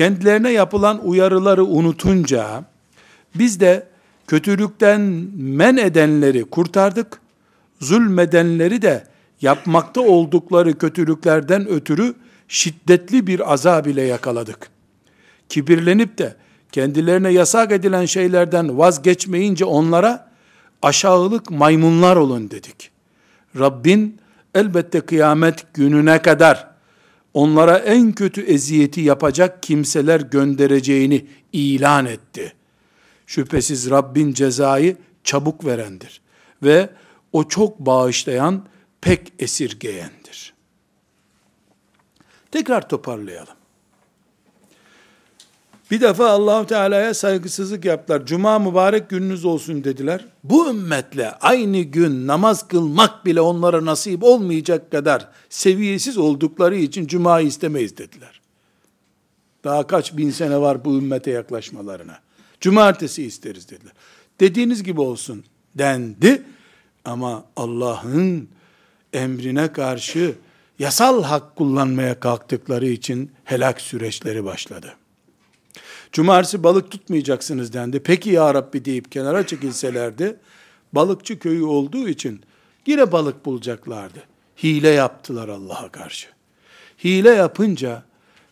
kendilerine 0.01 0.51
yapılan 0.51 1.09
uyarıları 1.09 1.65
unutunca 1.65 2.65
biz 3.35 3.61
de 3.61 3.87
kötülükten 4.27 5.01
men 5.37 5.77
edenleri 5.77 6.45
kurtardık, 6.45 7.21
zulmedenleri 7.81 8.83
de 8.83 9.05
yapmakta 9.41 10.01
oldukları 10.01 10.79
kötülüklerden 10.79 11.69
ötürü 11.69 12.15
şiddetli 12.49 13.27
bir 13.27 13.53
azab 13.53 13.87
ile 13.87 14.03
yakaladık. 14.03 14.71
Kibirlenip 15.49 16.19
de 16.19 16.37
kendilerine 16.73 17.31
yasak 17.31 17.73
edilen 17.73 18.05
şeylerden 18.05 18.79
vazgeçmeyince 18.79 19.65
onlara 19.65 20.31
aşağılık 20.83 21.51
maymunlar 21.51 22.17
olun 22.17 22.51
dedik. 22.51 22.91
Rabbin 23.59 24.19
elbette 24.55 25.01
kıyamet 25.01 25.75
gününe 25.75 26.23
kadar 26.23 26.70
onlara 27.35 27.79
en 27.79 28.13
kötü 28.13 28.41
eziyeti 28.41 29.01
yapacak 29.01 29.63
kimseler 29.63 30.21
göndereceğini 30.21 31.27
ilan 31.53 32.07
etti. 32.07 32.53
Şüphesiz 33.27 33.91
Rabbin 33.91 34.33
cezayı 34.33 34.97
çabuk 35.25 35.65
verendir 35.65 36.21
ve 36.63 36.91
o 37.33 37.49
çok 37.49 37.79
bağışlayan, 37.79 38.67
pek 39.01 39.33
esirgeyendir. 39.39 40.55
Tekrar 42.51 42.89
toparlayalım. 42.89 43.60
Bir 45.91 46.01
defa 46.01 46.31
Allahu 46.31 46.67
Teala'ya 46.67 47.15
saygısızlık 47.15 47.85
yaptılar. 47.85 48.27
Cuma 48.27 48.59
mübarek 48.59 49.11
gününüz 49.11 49.45
olsun 49.45 49.85
dediler. 49.85 50.25
Bu 50.45 50.71
ümmetle 50.71 51.31
aynı 51.31 51.81
gün 51.81 52.27
namaz 52.27 52.69
kılmak 52.69 53.27
bile 53.27 53.41
onlara 53.41 53.85
nasip 53.85 54.23
olmayacak 54.23 54.91
kadar 54.91 55.29
seviyesiz 55.49 56.19
oldukları 56.19 56.77
için 56.77 57.07
cumayı 57.07 57.47
istemeyiz 57.47 57.97
dediler. 57.97 58.41
Daha 59.65 59.87
kaç 59.87 60.17
bin 60.17 60.31
sene 60.31 60.61
var 60.61 60.85
bu 60.85 60.99
ümmete 60.99 61.31
yaklaşmalarına. 61.31 62.19
Cumartesi 62.61 63.23
isteriz 63.23 63.71
dediler. 63.71 63.93
Dediğiniz 64.41 64.83
gibi 64.83 65.01
olsun 65.01 65.45
dendi 65.75 66.43
ama 67.05 67.45
Allah'ın 67.57 68.49
emrine 69.13 69.73
karşı 69.73 70.35
yasal 70.79 71.23
hak 71.23 71.57
kullanmaya 71.57 72.21
kalktıkları 72.21 72.87
için 72.87 73.31
helak 73.45 73.81
süreçleri 73.81 74.45
başladı. 74.45 74.95
Cumartesi 76.13 76.63
balık 76.63 76.91
tutmayacaksınız 76.91 77.73
dendi. 77.73 78.01
Peki 78.01 78.31
ya 78.31 78.55
Rabbi 78.55 78.85
deyip 78.85 79.13
kenara 79.13 79.47
çekilselerdi, 79.47 80.37
balıkçı 80.93 81.39
köyü 81.39 81.63
olduğu 81.63 82.09
için 82.09 82.41
yine 82.87 83.13
balık 83.13 83.45
bulacaklardı. 83.45 84.19
Hile 84.63 84.89
yaptılar 84.89 85.49
Allah'a 85.49 85.89
karşı. 85.89 86.29
Hile 87.05 87.31
yapınca 87.31 88.03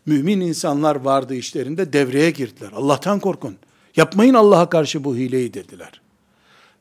mümin 0.07 0.41
insanlar 0.41 0.97
vardı 0.97 1.35
işlerinde 1.35 1.93
devreye 1.93 2.31
girdiler. 2.31 2.71
Allah'tan 2.75 3.21
korkun. 3.21 3.57
Yapmayın 3.97 4.35
Allah'a 4.35 4.69
karşı 4.69 5.05
bu 5.05 5.17
hileyi 5.17 5.55
dediler. 5.55 6.01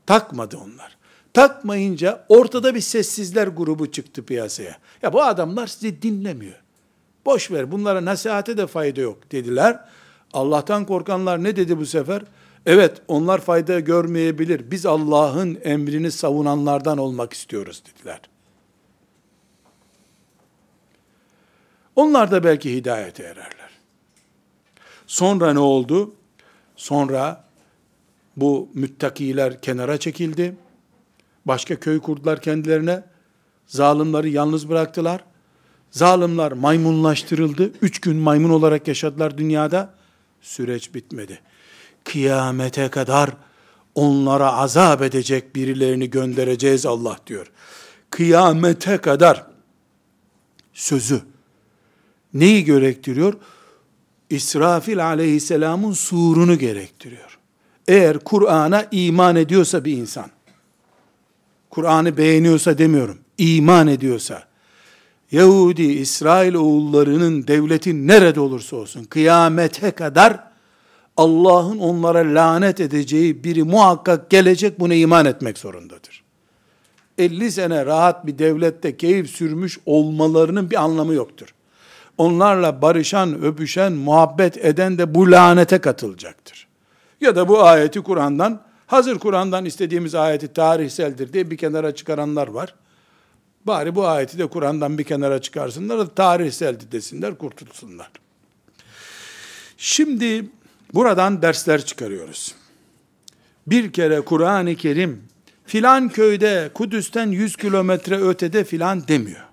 Takmadı 0.06 0.58
onlar. 0.58 0.98
Takmayınca 1.34 2.26
ortada 2.30 2.76
bir 2.76 2.82
sessizler 2.82 3.48
grubu 3.48 3.92
çıktı 3.92 4.26
piyasaya. 4.26 4.78
Ya 5.02 5.14
bu 5.14 5.24
adamlar 5.24 5.68
sizi 5.68 6.02
dinlemiyor. 6.02 6.62
Boş 7.26 7.52
ver 7.52 7.72
bunlara 7.72 8.06
nasihate 8.06 8.58
de 8.58 8.68
fayda 8.68 9.02
yok 9.02 9.32
dediler. 9.32 9.80
Allah'tan 10.34 10.86
korkanlar 10.86 11.44
ne 11.44 11.56
dedi 11.56 11.78
bu 11.78 11.86
sefer? 11.86 12.22
Evet 12.66 13.02
onlar 13.08 13.42
fayda 13.42 13.80
görmeyebilir. 13.80 14.72
Biz 14.72 14.86
Allah'ın 14.86 15.58
emrini 15.64 16.12
savunanlardan 16.12 16.98
olmak 16.98 17.34
istiyoruz 17.34 17.84
dediler. 17.86 18.22
Onlar 21.96 22.32
da 22.32 22.44
belki 22.44 22.76
hidayete 22.76 23.24
ererler. 23.24 23.70
Sonra 25.08 25.54
ne 25.54 25.60
oldu? 25.60 26.14
Sonra 26.76 27.44
bu 28.38 28.70
müttakiler 28.74 29.62
kenara 29.62 29.98
çekildi. 29.98 30.56
Başka 31.46 31.80
köy 31.80 32.00
kurdular 32.00 32.42
kendilerine. 32.42 33.04
Zalimleri 33.68 34.32
yalnız 34.32 34.70
bıraktılar. 34.70 35.24
Zalimler 35.92 36.54
maymunlaştırıldı. 36.54 37.72
Üç 37.82 38.02
gün 38.02 38.18
maymun 38.18 38.50
olarak 38.50 38.88
yaşadılar 38.88 39.38
dünyada 39.38 39.94
süreç 40.42 40.94
bitmedi. 40.94 41.40
Kıyamete 42.04 42.90
kadar 42.90 43.30
onlara 43.96 44.54
azap 44.54 45.02
edecek 45.02 45.56
birilerini 45.56 46.10
göndereceğiz 46.10 46.86
Allah 46.86 47.18
diyor. 47.28 47.52
Kıyamete 48.10 48.98
kadar 48.98 49.46
sözü 50.74 51.22
neyi 52.34 52.66
gerektiriyor? 52.66 53.34
İsrafil 54.30 55.06
aleyhisselamın 55.06 55.94
surunu 55.94 56.58
gerektiriyor. 56.58 57.40
Eğer 57.88 58.20
Kur'an'a 58.20 58.88
iman 58.92 59.36
ediyorsa 59.36 59.86
bir 59.86 59.98
insan, 59.98 60.30
Kur'an'ı 61.70 62.18
beğeniyorsa 62.18 62.78
demiyorum, 62.78 63.20
iman 63.38 63.88
ediyorsa, 63.88 64.48
Yahudi, 65.32 65.84
İsrail 65.84 66.54
oğullarının 66.54 67.48
devleti 67.48 68.08
nerede 68.08 68.40
olursa 68.40 68.76
olsun 68.76 69.04
kıyamete 69.04 69.92
kadar 69.92 70.48
Allah'ın 71.18 71.80
onlara 71.80 72.20
lanet 72.20 72.80
edeceği 72.80 73.44
biri 73.44 73.64
muhakkak 73.64 74.30
gelecek 74.30 74.80
buna 74.80 74.94
iman 74.94 75.26
etmek 75.26 75.58
zorundadır. 75.58 76.24
50 77.18 77.52
sene 77.52 77.86
rahat 77.86 78.26
bir 78.26 78.40
devlette 78.40 78.98
keyif 78.98 79.30
sürmüş 79.30 79.80
olmalarının 79.86 80.72
bir 80.72 80.84
anlamı 80.84 81.14
yoktur. 81.14 81.54
Onlarla 82.18 82.82
barışan, 82.82 83.44
öpüşen, 83.44 83.94
muhabbet 83.94 84.66
eden 84.66 84.98
de 84.98 85.16
bu 85.16 85.32
lanete 85.32 85.78
katılacaktır. 85.78 86.68
Ya 87.22 87.36
da 87.36 87.48
bu 87.48 87.64
ayeti 87.64 88.02
Kur'an'dan, 88.02 88.62
hazır 88.88 89.20
Kur'an'dan 89.20 89.66
istediğimiz 89.66 90.16
ayeti 90.16 90.54
tarihseldir 90.54 91.34
diye 91.34 91.52
bir 91.52 91.58
kenara 91.58 91.96
çıkaranlar 91.96 92.48
var. 92.48 92.76
Bari 93.68 93.96
bu 93.96 94.08
ayeti 94.08 94.38
de 94.38 94.48
Kur'an'dan 94.48 94.98
bir 94.98 95.04
kenara 95.04 95.42
çıkarsınlar 95.42 96.00
da 96.00 96.10
tarihseldi 96.10 96.92
desinler, 96.92 97.38
kurtulsunlar. 97.38 98.12
Şimdi 99.78 100.46
buradan 100.94 101.42
dersler 101.42 101.86
çıkarıyoruz. 101.86 102.56
Bir 103.68 103.92
kere 103.92 104.22
Kur'an-ı 104.22 104.76
Kerim 104.76 105.24
filan 105.66 106.10
köyde 106.10 106.72
Kudüs'ten 106.74 107.28
100 107.28 107.56
kilometre 107.56 108.22
ötede 108.22 108.64
filan 108.64 109.08
demiyor. 109.08 109.44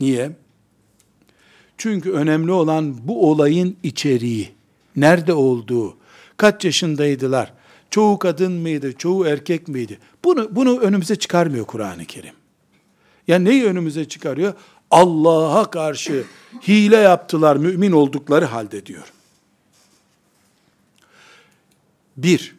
Niye? 0.00 0.30
Çünkü 1.78 2.10
önemli 2.12 2.52
olan 2.52 3.08
bu 3.08 3.30
olayın 3.30 3.76
içeriği, 3.82 4.52
nerede 4.96 5.32
olduğu, 5.32 5.96
kaç 6.36 6.64
yaşındaydılar, 6.64 7.52
çoğu 7.90 8.18
kadın 8.18 8.52
mıydı, 8.52 8.92
çoğu 8.92 9.26
erkek 9.26 9.68
miydi? 9.68 9.98
Bunu, 10.24 10.56
bunu 10.56 10.80
önümüze 10.80 11.16
çıkarmıyor 11.16 11.64
Kur'an-ı 11.64 12.04
Kerim. 12.04 12.34
Ya 13.28 13.38
neyi 13.38 13.64
önümüze 13.64 14.08
çıkarıyor? 14.08 14.54
Allah'a 14.90 15.70
karşı 15.70 16.24
hile 16.68 16.96
yaptılar 16.96 17.56
mümin 17.56 17.92
oldukları 17.92 18.44
halde 18.44 18.86
diyor. 18.86 19.12
Bir, 22.16 22.56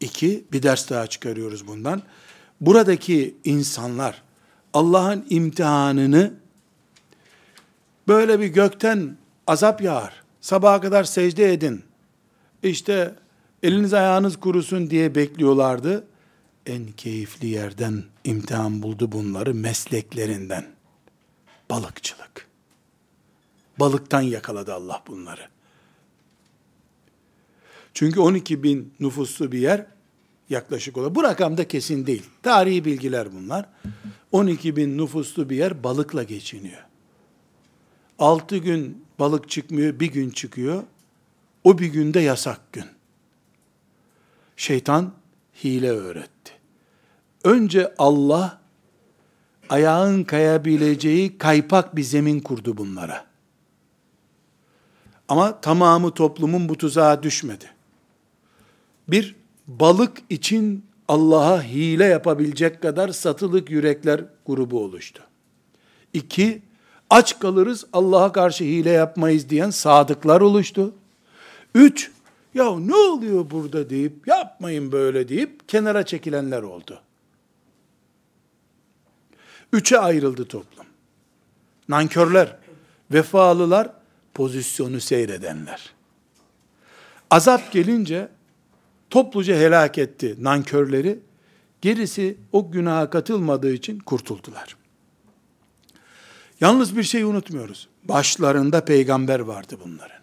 İki, 0.00 0.44
bir 0.52 0.62
ders 0.62 0.90
daha 0.90 1.06
çıkarıyoruz 1.06 1.66
bundan. 1.66 2.02
Buradaki 2.60 3.34
insanlar 3.44 4.22
Allah'ın 4.74 5.26
imtihanını 5.30 6.34
böyle 8.08 8.40
bir 8.40 8.46
gökten 8.46 9.16
azap 9.46 9.82
yağar. 9.82 10.22
Sabaha 10.40 10.80
kadar 10.80 11.04
secde 11.04 11.52
edin. 11.52 11.82
İşte 12.62 13.14
eliniz 13.62 13.94
ayağınız 13.94 14.36
kurusun 14.36 14.90
diye 14.90 15.14
bekliyorlardı. 15.14 16.04
En 16.66 16.86
keyifli 16.92 17.46
yerden 17.46 18.04
imtihan 18.24 18.82
buldu 18.82 19.12
bunları 19.12 19.54
mesleklerinden. 19.54 20.66
Balıkçılık. 21.70 22.48
Balıktan 23.80 24.20
yakaladı 24.20 24.74
Allah 24.74 25.02
bunları. 25.06 25.48
Çünkü 27.94 28.20
12 28.20 28.62
bin 28.62 28.94
nüfuslu 29.00 29.52
bir 29.52 29.58
yer 29.58 29.86
yaklaşık 30.50 30.96
olarak. 30.96 31.14
Bu 31.14 31.22
rakam 31.22 31.56
da 31.56 31.68
kesin 31.68 32.06
değil. 32.06 32.26
Tarihi 32.42 32.84
bilgiler 32.84 33.32
bunlar. 33.32 33.68
12 34.32 34.76
bin 34.76 34.98
nüfuslu 34.98 35.50
bir 35.50 35.56
yer 35.56 35.84
balıkla 35.84 36.22
geçiniyor. 36.22 36.82
6 38.18 38.56
gün 38.56 39.04
balık 39.18 39.50
çıkmıyor, 39.50 40.00
bir 40.00 40.12
gün 40.12 40.30
çıkıyor. 40.30 40.82
O 41.64 41.78
bir 41.78 41.86
günde 41.86 42.20
yasak 42.20 42.72
gün. 42.72 42.86
Şeytan 44.56 45.12
hile 45.64 45.90
öğretti. 45.90 46.31
Önce 47.44 47.94
Allah 47.98 48.58
ayağın 49.68 50.24
kayabileceği 50.24 51.38
kaypak 51.38 51.96
bir 51.96 52.02
zemin 52.02 52.40
kurdu 52.40 52.76
bunlara. 52.76 53.24
Ama 55.28 55.60
tamamı 55.60 56.10
toplumun 56.10 56.68
bu 56.68 56.78
tuzağa 56.78 57.22
düşmedi. 57.22 57.70
Bir, 59.08 59.36
balık 59.66 60.18
için 60.30 60.84
Allah'a 61.08 61.62
hile 61.62 62.04
yapabilecek 62.04 62.82
kadar 62.82 63.08
satılık 63.08 63.70
yürekler 63.70 64.24
grubu 64.46 64.84
oluştu. 64.84 65.22
İki, 66.12 66.62
aç 67.10 67.38
kalırız 67.38 67.84
Allah'a 67.92 68.32
karşı 68.32 68.64
hile 68.64 68.90
yapmayız 68.90 69.50
diyen 69.50 69.70
sadıklar 69.70 70.40
oluştu. 70.40 70.94
Üç, 71.74 72.10
ya 72.54 72.78
ne 72.78 72.94
oluyor 72.94 73.50
burada 73.50 73.90
deyip 73.90 74.28
yapmayın 74.28 74.92
böyle 74.92 75.28
deyip 75.28 75.68
kenara 75.68 76.06
çekilenler 76.06 76.62
oldu. 76.62 77.00
Üçe 79.72 79.98
ayrıldı 79.98 80.44
toplum. 80.44 80.86
Nankörler, 81.88 82.56
vefalılar, 83.10 83.90
pozisyonu 84.34 85.00
seyredenler. 85.00 85.92
Azap 87.30 87.72
gelince 87.72 88.28
topluca 89.10 89.56
helak 89.56 89.98
etti 89.98 90.36
nankörleri. 90.40 91.18
Gerisi 91.80 92.36
o 92.52 92.70
günaha 92.70 93.10
katılmadığı 93.10 93.72
için 93.72 93.98
kurtuldular. 93.98 94.76
Yalnız 96.60 96.96
bir 96.96 97.02
şey 97.02 97.22
unutmuyoruz. 97.22 97.88
Başlarında 98.04 98.84
peygamber 98.84 99.40
vardı 99.40 99.78
bunların. 99.84 100.22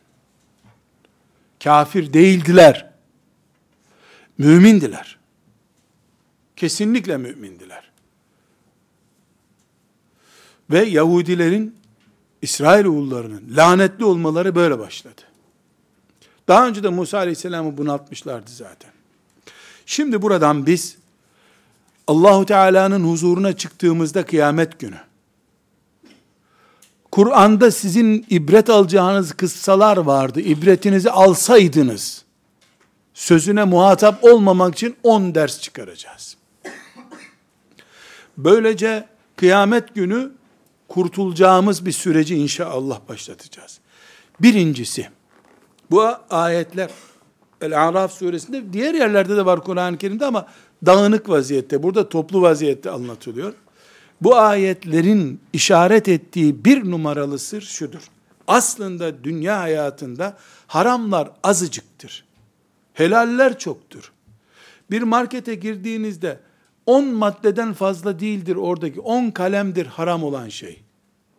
Kafir 1.64 2.14
değildiler. 2.14 2.90
Mümindiler. 4.38 5.20
Kesinlikle 6.56 7.18
mümindiler. 7.18 7.89
Ve 10.72 10.86
Yahudilerin 10.86 11.76
İsrail 12.42 12.86
oğullarının 12.86 13.44
lanetli 13.56 14.06
olmaları 14.06 14.56
böyle 14.56 14.80
başladı. 14.80 15.22
Daha 16.48 16.68
önce 16.68 16.84
de 16.84 16.90
Musa 16.90 17.18
Aleyhisselam'ı 17.18 17.78
bunaltmışlardı 17.78 18.52
zaten. 18.52 18.92
Şimdi 19.86 20.22
buradan 20.22 20.66
biz 20.66 20.98
Allahu 22.08 22.46
Teala'nın 22.46 23.04
huzuruna 23.04 23.54
çıktığımızda 23.58 24.26
kıyamet 24.26 24.80
günü 24.80 24.98
Kur'an'da 27.12 27.72
sizin 27.72 28.26
ibret 28.30 28.70
alacağınız 28.70 29.34
kıssalar 29.34 29.98
vardı. 29.98 30.42
İbretinizi 30.42 31.12
alsaydınız 31.12 32.26
sözüne 33.14 33.64
muhatap 33.64 34.24
olmamak 34.24 34.76
için 34.76 34.96
10 35.04 35.36
ders 35.36 35.62
çıkaracağız. 35.62 36.38
Böylece 38.38 39.08
kıyamet 39.36 39.96
günü 39.96 40.32
kurtulacağımız 40.90 41.86
bir 41.86 41.92
süreci 41.92 42.36
inşallah 42.36 43.00
başlatacağız. 43.10 43.80
Birincisi, 44.40 45.10
bu 45.92 46.04
ayetler 46.30 46.90
El-Araf 47.62 48.14
suresinde 48.14 48.74
diğer 48.74 48.94
yerlerde 48.94 49.38
de 49.38 49.46
var 49.46 49.64
Kur'an-ı 49.64 49.98
Kerim'de 49.98 50.26
ama 50.26 50.48
dağınık 50.86 51.30
vaziyette, 51.30 51.84
burada 51.84 52.10
toplu 52.10 52.42
vaziyette 52.42 52.90
anlatılıyor. 52.90 53.54
Bu 54.22 54.36
ayetlerin 54.36 55.42
işaret 55.54 56.08
ettiği 56.08 56.66
bir 56.66 56.92
numaralı 56.92 57.40
sır 57.40 57.62
şudur. 57.62 58.02
Aslında 58.48 59.24
dünya 59.24 59.60
hayatında 59.60 60.38
haramlar 60.68 61.32
azıcıktır. 61.44 62.26
Helaller 62.94 63.60
çoktur. 63.60 64.12
Bir 64.92 65.02
markete 65.02 65.56
girdiğinizde 65.56 66.40
10 66.90 67.06
maddeden 67.06 67.74
fazla 67.74 68.20
değildir 68.20 68.56
oradaki. 68.56 69.02
10 69.02 69.32
kalemdir 69.32 69.86
haram 69.86 70.24
olan 70.24 70.50
şey. 70.50 70.82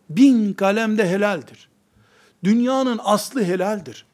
Bin 0.09 0.53
kalem 0.53 0.97
de 0.97 1.09
helaldir. 1.09 1.69
Dünyanın 2.43 2.99
aslı 3.03 3.43
helaldir. 3.43 4.05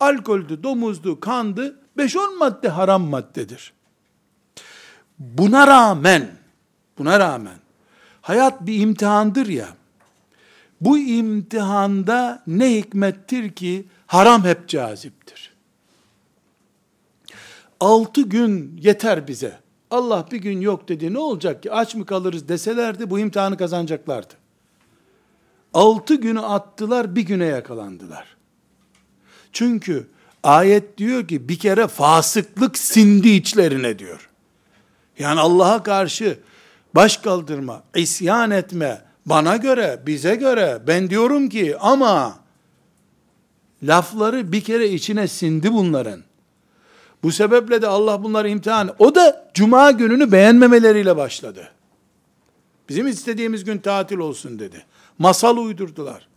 Alkoldü, 0.00 0.62
domuzdu, 0.62 1.20
kandı, 1.20 1.78
5-10 1.98 2.38
madde 2.38 2.68
haram 2.68 3.02
maddedir. 3.02 3.72
Buna 5.18 5.66
rağmen, 5.66 6.30
buna 6.98 7.18
rağmen, 7.18 7.58
hayat 8.22 8.66
bir 8.66 8.80
imtihandır 8.80 9.46
ya, 9.46 9.68
bu 10.80 10.98
imtihanda 10.98 12.42
ne 12.46 12.76
hikmettir 12.76 13.52
ki 13.52 13.86
haram 14.06 14.44
hep 14.44 14.68
caziptir. 14.68 15.52
Altı 17.80 18.22
gün 18.22 18.80
yeter 18.82 19.28
bize. 19.28 19.61
Allah 19.92 20.26
bir 20.30 20.38
gün 20.38 20.60
yok 20.60 20.88
dedi 20.88 21.12
ne 21.12 21.18
olacak 21.18 21.62
ki 21.62 21.72
aç 21.72 21.94
mı 21.94 22.06
kalırız 22.06 22.48
deselerdi 22.48 23.10
bu 23.10 23.18
imtihanı 23.18 23.56
kazanacaklardı. 23.56 24.34
Altı 25.74 26.14
günü 26.14 26.40
attılar 26.40 27.16
bir 27.16 27.22
güne 27.22 27.44
yakalandılar. 27.44 28.36
Çünkü 29.52 30.06
ayet 30.42 30.98
diyor 30.98 31.28
ki 31.28 31.48
bir 31.48 31.58
kere 31.58 31.86
fasıklık 31.86 32.78
sindi 32.78 33.28
içlerine 33.28 33.98
diyor. 33.98 34.30
Yani 35.18 35.40
Allah'a 35.40 35.82
karşı 35.82 36.38
baş 36.94 37.16
kaldırma, 37.16 37.82
isyan 37.96 38.50
etme, 38.50 39.02
bana 39.26 39.56
göre, 39.56 40.02
bize 40.06 40.34
göre, 40.34 40.82
ben 40.86 41.10
diyorum 41.10 41.48
ki 41.48 41.76
ama 41.78 42.38
lafları 43.82 44.52
bir 44.52 44.60
kere 44.60 44.88
içine 44.88 45.28
sindi 45.28 45.72
bunların. 45.72 46.22
Bu 47.22 47.32
sebeple 47.32 47.82
de 47.82 47.86
Allah 47.86 48.22
bunları 48.22 48.48
imtihan, 48.48 48.94
o 48.98 49.14
da 49.14 49.50
cuma 49.54 49.90
gününü 49.90 50.32
beğenmemeleriyle 50.32 51.16
başladı. 51.16 51.72
Bizim 52.88 53.06
istediğimiz 53.06 53.64
gün 53.64 53.78
tatil 53.78 54.18
olsun 54.18 54.58
dedi. 54.58 54.84
Masal 55.18 55.56
uydurdular. 55.56 56.28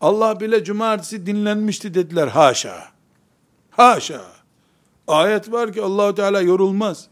Allah 0.00 0.40
bile 0.40 0.64
cumartesi 0.64 1.26
dinlenmişti 1.26 1.94
dediler. 1.94 2.28
Haşa. 2.28 2.88
Haşa. 3.70 4.22
Ayet 5.08 5.52
var 5.52 5.72
ki 5.72 5.82
Allahu 5.82 6.14
Teala 6.14 6.40
yorulmaz. 6.40 7.06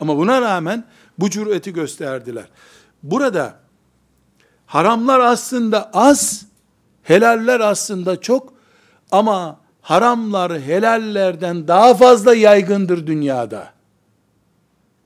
Ama 0.00 0.16
buna 0.16 0.40
rağmen 0.40 0.84
bu 1.18 1.30
cüreti 1.30 1.72
gösterdiler. 1.72 2.44
Burada 3.02 3.54
haramlar 4.66 5.20
aslında 5.20 5.90
az, 5.92 6.46
helaller 7.02 7.60
aslında 7.60 8.20
çok 8.20 8.52
ama 9.10 9.59
haramlar 9.90 10.60
helallerden 10.60 11.68
daha 11.68 11.94
fazla 11.94 12.34
yaygındır 12.34 13.06
dünyada. 13.06 13.72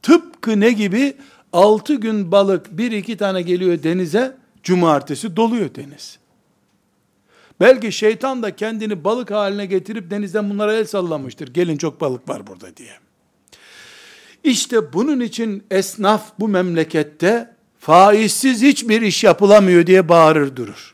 Tıpkı 0.02 0.60
ne 0.60 0.72
gibi? 0.72 1.16
Altı 1.52 1.94
gün 1.94 2.32
balık 2.32 2.78
bir 2.78 2.92
iki 2.92 3.16
tane 3.16 3.42
geliyor 3.42 3.82
denize, 3.82 4.36
cumartesi 4.62 5.36
doluyor 5.36 5.74
deniz. 5.74 6.18
Belki 7.60 7.92
şeytan 7.92 8.42
da 8.42 8.56
kendini 8.56 9.04
balık 9.04 9.30
haline 9.30 9.66
getirip 9.66 10.10
denizden 10.10 10.50
bunlara 10.50 10.74
el 10.74 10.84
sallamıştır. 10.84 11.48
Gelin 11.54 11.76
çok 11.76 12.00
balık 12.00 12.28
var 12.28 12.46
burada 12.46 12.76
diye. 12.76 12.92
İşte 14.44 14.92
bunun 14.92 15.20
için 15.20 15.64
esnaf 15.70 16.32
bu 16.40 16.48
memlekette 16.48 17.54
faizsiz 17.78 18.62
hiçbir 18.62 19.02
iş 19.02 19.24
yapılamıyor 19.24 19.86
diye 19.86 20.08
bağırır 20.08 20.56
durur. 20.56 20.93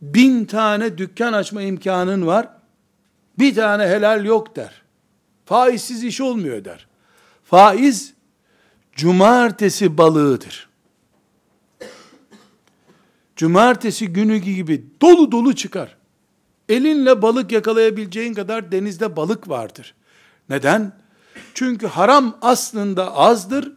Bin 0.00 0.44
tane 0.44 0.98
dükkan 0.98 1.32
açma 1.32 1.62
imkanın 1.62 2.26
var, 2.26 2.48
bir 3.38 3.54
tane 3.54 3.86
helal 3.86 4.24
yok 4.24 4.56
der. 4.56 4.82
Faizsiz 5.44 6.04
iş 6.04 6.20
olmuyor 6.20 6.64
der. 6.64 6.86
Faiz, 7.44 8.14
cumartesi 8.92 9.98
balığıdır. 9.98 10.68
Cumartesi 13.36 14.08
günü 14.08 14.36
gibi 14.36 14.84
dolu 15.02 15.32
dolu 15.32 15.54
çıkar. 15.54 15.96
Elinle 16.68 17.22
balık 17.22 17.52
yakalayabileceğin 17.52 18.34
kadar 18.34 18.72
denizde 18.72 19.16
balık 19.16 19.48
vardır. 19.48 19.94
Neden? 20.48 20.92
Çünkü 21.54 21.86
haram 21.86 22.38
aslında 22.42 23.16
azdır 23.16 23.72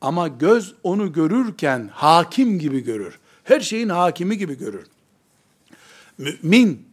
ama 0.00 0.28
göz 0.28 0.74
onu 0.82 1.12
görürken 1.12 1.90
hakim 1.92 2.58
gibi 2.58 2.80
görür. 2.80 3.18
Her 3.44 3.60
şeyin 3.60 3.88
hakimi 3.88 4.38
gibi 4.38 4.58
görür. 4.58 4.86
Mümin 6.18 6.88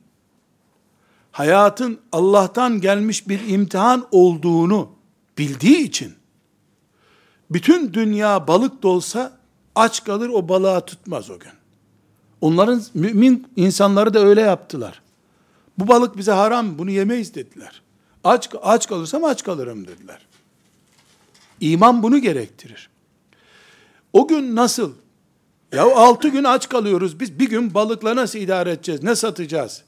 hayatın 1.31 1.99
Allah'tan 2.11 2.81
gelmiş 2.81 3.27
bir 3.27 3.47
imtihan 3.47 4.07
olduğunu 4.11 4.89
bildiği 5.37 5.77
için 5.77 6.13
bütün 7.51 7.93
dünya 7.93 8.47
balık 8.47 8.83
dolsa 8.83 9.37
aç 9.75 10.03
kalır 10.03 10.29
o 10.29 10.49
balığa 10.49 10.85
tutmaz 10.85 11.29
o 11.29 11.39
gün. 11.39 11.51
Onların 12.41 12.83
mümin 12.93 13.47
insanları 13.55 14.13
da 14.13 14.19
öyle 14.19 14.41
yaptılar. 14.41 15.01
Bu 15.77 15.87
balık 15.87 16.17
bize 16.17 16.31
haram, 16.31 16.77
bunu 16.77 16.91
yemeyiz 16.91 17.35
dediler. 17.35 17.81
Aç, 18.23 18.49
aç 18.61 18.87
kalırsam 18.87 19.23
aç 19.23 19.43
kalırım 19.43 19.87
dediler. 19.87 20.27
İman 21.59 22.03
bunu 22.03 22.17
gerektirir. 22.17 22.89
O 24.13 24.27
gün 24.27 24.55
nasıl? 24.55 24.93
Ya 25.73 25.95
altı 25.95 26.27
gün 26.27 26.43
aç 26.43 26.69
kalıyoruz. 26.69 27.19
Biz 27.19 27.39
bir 27.39 27.49
gün 27.49 27.73
balıkla 27.73 28.15
nasıl 28.15 28.39
idare 28.39 28.71
edeceğiz? 28.71 29.03
Ne 29.03 29.15
satacağız? 29.15 29.83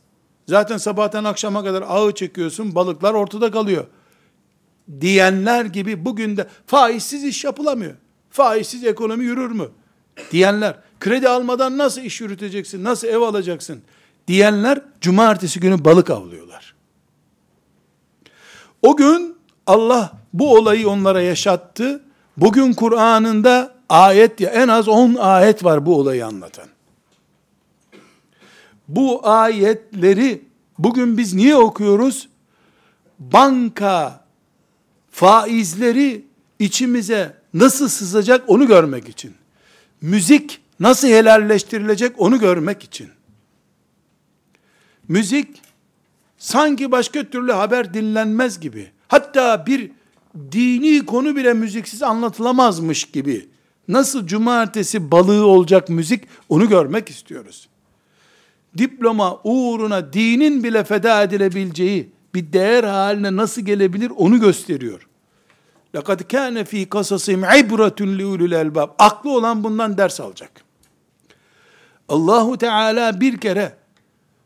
Zaten 0.48 0.78
sabahtan 0.78 1.24
akşama 1.24 1.64
kadar 1.64 1.84
ağı 1.88 2.12
çekiyorsun, 2.12 2.76
balıklar 2.76 3.14
ortada 3.14 3.52
kalıyor. 3.52 3.86
Diyenler 5.02 5.66
gibi 5.66 6.06
bugün 6.06 6.38
de 6.38 6.48
faizsiz 6.68 7.24
iş 7.24 7.44
yapılamıyor. 7.44 7.96
Faizsiz 8.30 8.84
ekonomi 8.84 9.24
yürür 9.24 9.52
mü? 9.52 9.70
Diyenler, 10.32 10.76
kredi 11.00 11.30
almadan 11.30 11.78
nasıl 11.78 12.02
iş 12.02 12.22
yürüteceksin, 12.22 12.84
nasıl 12.84 13.08
ev 13.08 13.22
alacaksın? 13.22 13.82
Diyenler, 14.28 14.82
cumartesi 15.02 15.60
günü 15.60 15.86
balık 15.86 16.10
avlıyorlar. 16.10 16.76
O 18.82 18.98
gün 18.98 19.36
Allah 19.68 20.12
bu 20.34 20.56
olayı 20.56 20.90
onlara 20.90 21.22
yaşattı. 21.22 22.04
Bugün 22.38 22.74
Kur'an'ında 22.74 23.75
ayet 23.90 24.40
ya 24.40 24.50
en 24.50 24.68
az 24.68 24.88
10 24.88 25.16
ayet 25.16 25.64
var 25.64 25.86
bu 25.86 25.96
olayı 25.96 26.26
anlatan. 26.26 26.68
Bu 28.88 29.28
ayetleri 29.28 30.42
bugün 30.78 31.18
biz 31.18 31.34
niye 31.34 31.56
okuyoruz? 31.56 32.30
Banka 33.20 34.26
faizleri 35.12 36.26
içimize 36.60 37.38
nasıl 37.54 37.88
sızacak 37.88 38.50
onu 38.50 38.68
görmek 38.68 39.10
için. 39.10 39.36
Müzik 40.02 40.62
nasıl 40.80 41.08
helalleştirilecek 41.08 42.22
onu 42.22 42.40
görmek 42.40 42.84
için. 42.84 43.10
Müzik 45.08 45.62
sanki 46.38 46.92
başka 46.92 47.24
türlü 47.24 47.52
haber 47.52 47.94
dinlenmez 47.94 48.60
gibi. 48.60 48.92
Hatta 49.08 49.66
bir 49.66 49.92
dini 50.52 51.06
konu 51.06 51.36
bile 51.36 51.54
müziksiz 51.54 52.04
anlatılamazmış 52.04 53.06
gibi. 53.06 53.50
Nasıl 53.89 54.27
cumartesi 54.27 55.11
balığı 55.11 55.47
olacak 55.47 55.89
müzik 55.89 56.25
onu 56.49 56.69
görmek 56.69 57.09
istiyoruz. 57.09 57.69
Diploma 58.79 59.41
uğruna 59.45 60.13
dinin 60.13 60.65
bile 60.65 60.85
feda 60.85 61.23
edilebileceği 61.23 62.11
bir 62.35 62.53
değer 62.53 62.85
haline 62.85 63.37
nasıl 63.37 63.63
gelebilir 63.63 64.13
onu 64.17 64.41
gösteriyor. 64.41 65.07
لَقَدْ 65.95 66.23
كَانَ 66.23 66.65
ف۪ي 66.65 66.87
قَصَصِهِمْ 66.87 67.47
عِبْرَةٌ 67.47 67.99
لِعُلُ 68.19 68.49
الْاَلْبَابِ 68.49 68.91
Aklı 68.99 69.31
olan 69.31 69.65
bundan 69.65 69.99
ders 69.99 70.21
alacak. 70.21 70.51
Allahu 72.09 72.59
Teala 72.59 73.21
bir 73.21 73.39
kere 73.39 73.77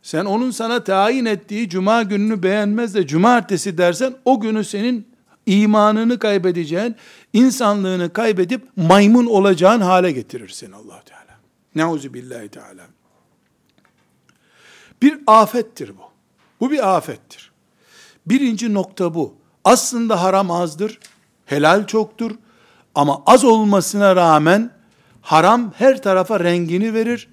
sen 0.02 0.24
onun 0.24 0.50
sana 0.50 0.84
tayin 0.84 1.24
ettiği 1.24 1.68
cuma 1.68 2.02
gününü 2.02 2.42
beğenmez 2.42 2.94
de 2.94 3.06
cumartesi 3.06 3.78
dersen 3.78 4.14
o 4.24 4.40
günü 4.40 4.64
senin 4.64 5.08
imanını 5.45 6.19
kaybedeceğin, 6.19 6.95
insanlığını 7.33 8.13
kaybedip 8.13 8.67
maymun 8.75 9.25
olacağın 9.25 9.81
hale 9.81 10.11
getirir 10.11 10.49
seni 10.49 10.75
allah 10.75 11.01
Teala. 11.01 11.39
Neuzu 11.75 12.13
billahi 12.13 12.49
Teala. 12.49 12.83
Bir 15.01 15.19
afettir 15.27 15.89
bu. 15.97 16.03
Bu 16.59 16.71
bir 16.71 16.97
afettir. 16.97 17.51
Birinci 18.25 18.73
nokta 18.73 19.13
bu. 19.13 19.35
Aslında 19.63 20.23
haram 20.23 20.51
azdır, 20.51 20.99
helal 21.45 21.87
çoktur 21.87 22.31
ama 22.95 23.23
az 23.25 23.43
olmasına 23.43 24.15
rağmen 24.15 24.71
haram 25.21 25.73
her 25.77 26.01
tarafa 26.01 26.39
rengini 26.39 26.93
verir 26.93 27.29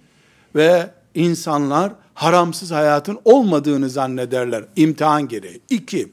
ve 0.55 0.91
insanlar 1.15 1.93
haramsız 2.15 2.71
hayatın 2.71 3.19
olmadığını 3.25 3.91
zannederler 3.91 4.65
imtihan 4.77 5.29
gereği. 5.29 5.61
İki, 5.71 6.13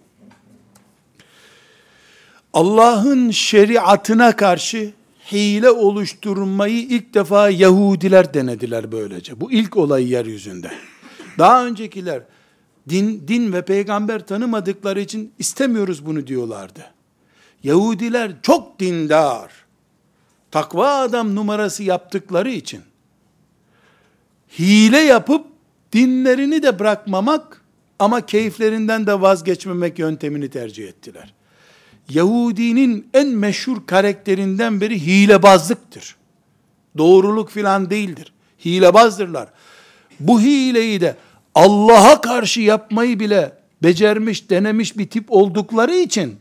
Allah'ın 2.53 3.31
şeriatına 3.31 4.35
karşı 4.35 4.93
hile 5.31 5.69
oluşturmayı 5.69 6.81
ilk 6.81 7.13
defa 7.13 7.49
Yahudiler 7.49 8.33
denediler 8.33 8.91
böylece. 8.91 9.41
Bu 9.41 9.51
ilk 9.51 9.77
olay 9.77 10.11
yeryüzünde. 10.11 10.71
Daha 11.37 11.65
öncekiler 11.65 12.23
din, 12.89 13.27
din 13.27 13.53
ve 13.53 13.65
peygamber 13.65 14.27
tanımadıkları 14.27 15.01
için 15.01 15.33
istemiyoruz 15.39 16.05
bunu 16.05 16.27
diyorlardı. 16.27 16.91
Yahudiler 17.63 18.31
çok 18.41 18.79
dindar, 18.79 19.51
takva 20.51 20.95
adam 20.95 21.35
numarası 21.35 21.83
yaptıkları 21.83 22.49
için 22.51 22.81
hile 24.59 24.99
yapıp 24.99 25.45
dinlerini 25.93 26.63
de 26.63 26.79
bırakmamak 26.79 27.61
ama 27.99 28.25
keyiflerinden 28.25 29.07
de 29.07 29.21
vazgeçmemek 29.21 29.99
yöntemini 29.99 30.49
tercih 30.49 30.87
ettiler. 30.87 31.33
Yahudinin 32.09 33.07
en 33.13 33.27
meşhur 33.27 33.77
karakterinden 33.85 34.81
biri 34.81 35.05
hilebazlıktır. 35.05 36.15
Doğruluk 36.97 37.49
filan 37.49 37.89
değildir. 37.89 38.33
Hilebazdırlar. 38.65 39.47
Bu 40.19 40.41
hileyi 40.41 41.01
de 41.01 41.15
Allah'a 41.55 42.21
karşı 42.21 42.61
yapmayı 42.61 43.19
bile 43.19 43.57
becermiş, 43.83 44.49
denemiş 44.49 44.97
bir 44.97 45.09
tip 45.09 45.25
oldukları 45.31 45.95
için 45.95 46.35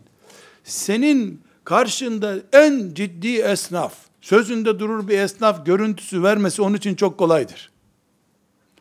senin 0.65 1.41
karşında 1.65 2.35
en 2.53 2.91
ciddi 2.95 3.37
esnaf, 3.37 3.95
sözünde 4.21 4.79
durur 4.79 5.09
bir 5.09 5.19
esnaf 5.19 5.67
görüntüsü 5.67 6.23
vermesi 6.23 6.63
onun 6.63 6.77
için 6.77 6.95
çok 6.95 7.19
kolaydır. 7.19 7.71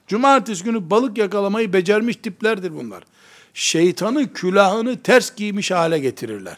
Cumartesi 0.07 0.63
günü 0.63 0.89
balık 0.89 1.17
yakalamayı 1.17 1.73
becermiş 1.73 2.15
tiplerdir 2.15 2.75
bunlar. 2.75 3.03
Şeytanı 3.53 4.33
külahını 4.33 4.99
ters 5.01 5.35
giymiş 5.35 5.71
hale 5.71 5.99
getirirler. 5.99 6.57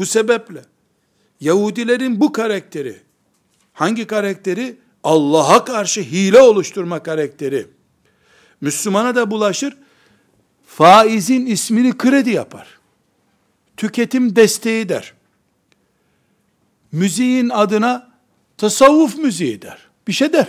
Bu 0.00 0.06
sebeple 0.06 0.62
Yahudilerin 1.40 2.20
bu 2.20 2.32
karakteri, 2.32 3.00
hangi 3.72 4.06
karakteri? 4.06 4.76
Allah'a 5.04 5.64
karşı 5.64 6.00
hile 6.00 6.40
oluşturma 6.40 7.02
karakteri. 7.02 7.66
Müslümana 8.60 9.14
da 9.14 9.30
bulaşır, 9.30 9.76
faizin 10.66 11.46
ismini 11.46 11.98
kredi 11.98 12.30
yapar. 12.30 12.78
Tüketim 13.76 14.36
desteği 14.36 14.88
der. 14.88 15.14
Müziğin 16.92 17.48
adına 17.48 18.12
tasavvuf 18.56 19.18
müziği 19.18 19.62
der. 19.62 19.88
Bir 20.08 20.12
şey 20.12 20.32
der. 20.32 20.48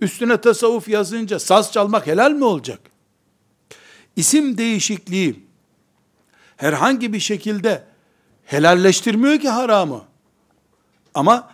Üstüne 0.00 0.40
tasavvuf 0.40 0.88
yazınca 0.88 1.38
saz 1.38 1.72
çalmak 1.72 2.06
helal 2.06 2.30
mi 2.30 2.44
olacak? 2.44 2.80
İsim 4.16 4.58
değişikliği 4.58 5.44
herhangi 6.56 7.12
bir 7.12 7.20
şekilde 7.20 7.89
helalleştirmiyor 8.50 9.38
ki 9.38 9.48
haramı. 9.48 10.02
Ama 11.14 11.50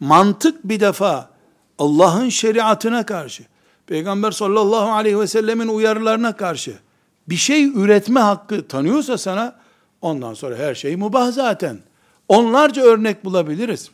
mantık 0.00 0.64
bir 0.64 0.80
defa 0.80 1.30
Allah'ın 1.78 2.28
şeriatına 2.28 3.06
karşı, 3.06 3.42
Peygamber 3.86 4.30
sallallahu 4.30 4.92
aleyhi 4.92 5.20
ve 5.20 5.26
sellemin 5.26 5.68
uyarılarına 5.68 6.36
karşı 6.36 6.78
bir 7.28 7.36
şey 7.36 7.64
üretme 7.64 8.20
hakkı 8.20 8.68
tanıyorsa 8.68 9.18
sana, 9.18 9.56
ondan 10.02 10.34
sonra 10.34 10.56
her 10.56 10.74
şey 10.74 10.96
mubah 10.96 11.32
zaten. 11.32 11.78
Onlarca 12.28 12.82
örnek 12.82 13.24
bulabiliriz 13.24 13.90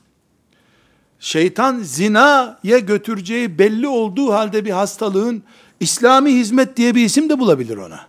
şeytan 1.18 1.78
zinaya 1.78 2.78
götüreceği 2.78 3.58
belli 3.58 3.88
olduğu 3.88 4.32
halde 4.32 4.64
bir 4.64 4.70
hastalığın 4.70 5.42
İslami 5.80 6.34
hizmet 6.34 6.76
diye 6.76 6.94
bir 6.94 7.04
isim 7.04 7.28
de 7.28 7.38
bulabilir 7.38 7.76
ona. 7.76 8.06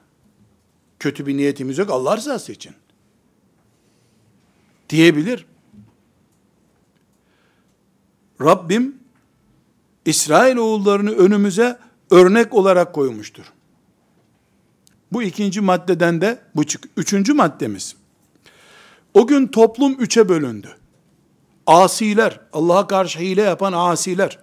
Kötü 1.00 1.26
bir 1.26 1.38
niyetimiz 1.38 1.78
yok 1.78 1.90
Allah 1.90 2.18
rızası 2.18 2.52
için. 2.52 2.74
Diyebilir. 4.90 5.46
Rabbim 8.42 8.96
İsrail 10.06 10.58
oğullarını 10.58 11.12
önümüze 11.12 11.80
örnek 12.12 12.54
olarak 12.54 12.94
koymuştur. 12.94 13.54
Bu 15.12 15.24
ikinci 15.24 15.62
maddeden 15.62 16.22
de 16.22 16.40
bu 16.56 16.62
üçüncü 16.98 17.34
maddemiz. 17.34 17.96
O 19.14 19.28
gün 19.28 19.48
toplum 19.48 19.94
üçe 19.94 20.30
bölündü 20.30 20.76
asiler, 21.68 22.40
Allah'a 22.54 22.88
karşı 22.88 23.20
hile 23.20 23.42
yapan 23.42 23.74
asiler, 23.74 24.40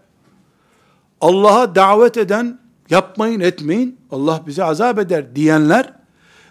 Allah'a 1.21 1.75
davet 1.75 2.17
eden 2.17 2.65
Yapmayın 2.91 3.41
etmeyin 3.41 4.01
Allah 4.11 4.43
bize 4.47 4.65
azap 4.65 4.99
eder 4.99 5.37
diyenler 5.37 5.93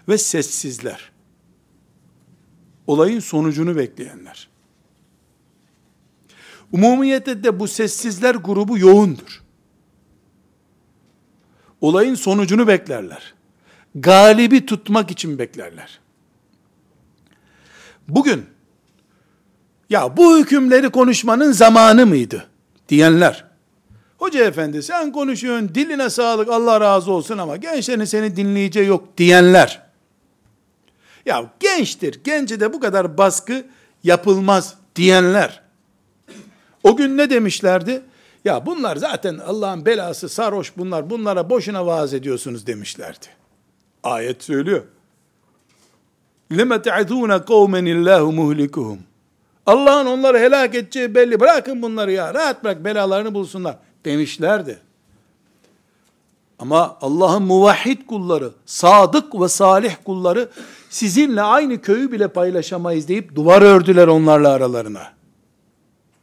ve 0.08 0.18
sessizler. 0.18 1.13
Olayın 2.86 3.20
sonucunu 3.20 3.76
bekleyenler. 3.76 4.48
Umumiyette 6.72 7.44
de 7.44 7.60
bu 7.60 7.68
sessizler 7.68 8.34
grubu 8.34 8.78
yoğundur. 8.78 9.42
Olayın 11.80 12.14
sonucunu 12.14 12.66
beklerler. 12.66 13.34
Galibi 13.94 14.66
tutmak 14.66 15.10
için 15.10 15.38
beklerler. 15.38 16.00
Bugün 18.08 18.46
ya 19.90 20.16
bu 20.16 20.38
hükümleri 20.38 20.90
konuşmanın 20.90 21.52
zamanı 21.52 22.06
mıydı 22.06 22.46
diyenler. 22.88 23.44
Hoca 24.18 24.44
efendi 24.44 24.82
sen 24.82 25.12
konuşuyorsun 25.12 25.74
diline 25.74 26.10
sağlık 26.10 26.48
Allah 26.48 26.80
razı 26.80 27.12
olsun 27.12 27.38
ama 27.38 27.56
gençlerin 27.56 28.04
seni 28.04 28.36
dinleyeceği 28.36 28.86
yok 28.86 29.18
diyenler. 29.18 29.83
Ya 31.25 31.51
gençtir 31.59 32.21
gence 32.23 32.59
de 32.59 32.73
bu 32.73 32.79
kadar 32.79 33.17
baskı 33.17 33.65
yapılmaz 34.03 34.75
diyenler. 34.95 35.61
O 36.83 36.95
gün 36.95 37.17
ne 37.17 37.29
demişlerdi? 37.29 38.01
Ya 38.45 38.65
bunlar 38.65 38.95
zaten 38.95 39.37
Allah'ın 39.37 39.85
belası 39.85 40.29
sarhoş 40.29 40.77
bunlar 40.77 41.09
bunlara 41.09 41.49
boşuna 41.49 41.85
vaaz 41.85 42.13
ediyorsunuz 42.13 42.67
demişlerdi. 42.67 43.25
Ayet 44.03 44.43
söylüyor. 44.43 44.83
لِمَ 46.51 46.81
تَعْذُونَ 46.81 47.45
قَوْمًا 47.45 47.79
اللّٰهُ 47.79 48.35
مُهْلِكُهُمْ 48.35 48.97
Allah'ın 49.65 50.05
onları 50.05 50.39
helak 50.39 50.75
edeceği 50.75 51.15
belli. 51.15 51.39
Bırakın 51.39 51.81
bunları 51.81 52.11
ya. 52.11 52.33
Rahat 52.33 52.63
bırak 52.63 52.85
belalarını 52.85 53.33
bulsunlar 53.33 53.77
demişlerdi. 54.05 54.79
Ama 56.59 56.97
Allah'ın 57.01 57.43
muvahhid 57.43 58.05
kulları, 58.07 58.51
sadık 58.65 59.41
ve 59.41 59.47
salih 59.47 59.95
kulları 60.05 60.49
sizinle 60.94 61.42
aynı 61.42 61.80
köyü 61.80 62.12
bile 62.12 62.28
paylaşamayız 62.28 63.08
deyip 63.08 63.34
duvar 63.34 63.62
ördüler 63.62 64.06
onlarla 64.06 64.48
aralarına. 64.48 65.12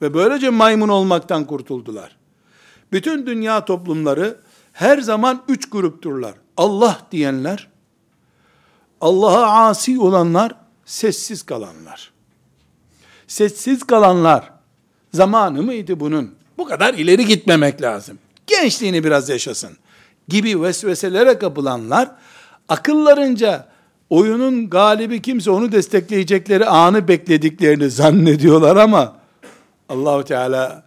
Ve 0.02 0.14
böylece 0.14 0.50
maymun 0.50 0.90
olmaktan 0.90 1.46
kurtuldular. 1.46 2.16
Bütün 2.92 3.26
dünya 3.26 3.66
toplumları 3.66 4.38
her 4.74 4.98
zaman 4.98 5.44
üç 5.48 5.70
grupturlar. 5.70 6.34
Allah 6.58 7.00
diyenler, 7.12 7.68
Allah'a 9.02 9.68
asi 9.68 10.00
olanlar, 10.00 10.56
sessiz 10.86 11.44
kalanlar. 11.44 12.12
Sessiz 13.28 13.84
kalanlar, 13.84 14.52
zamanı 15.14 15.64
mıydı 15.64 16.00
bunun? 16.00 16.36
Bu 16.58 16.66
kadar 16.66 16.94
ileri 16.94 17.26
gitmemek 17.26 17.82
lazım. 17.82 18.20
Gençliğini 18.48 19.04
biraz 19.04 19.30
yaşasın. 19.30 19.78
Gibi 20.28 20.62
vesveselere 20.62 21.40
kapılanlar, 21.40 22.12
akıllarınca 22.70 23.71
oyunun 24.12 24.70
galibi 24.70 25.22
kimse 25.22 25.52
onu 25.52 25.72
destekleyecekleri 25.72 26.66
anı 26.66 27.08
beklediklerini 27.08 27.90
zannediyorlar 27.90 28.76
ama 28.76 29.16
Allahu 29.90 30.24
Teala 30.24 30.84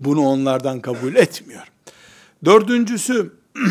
bunu 0.00 0.20
onlardan 0.20 0.80
kabul 0.80 1.14
etmiyor. 1.14 1.62
Dördüncüsü 2.44 3.32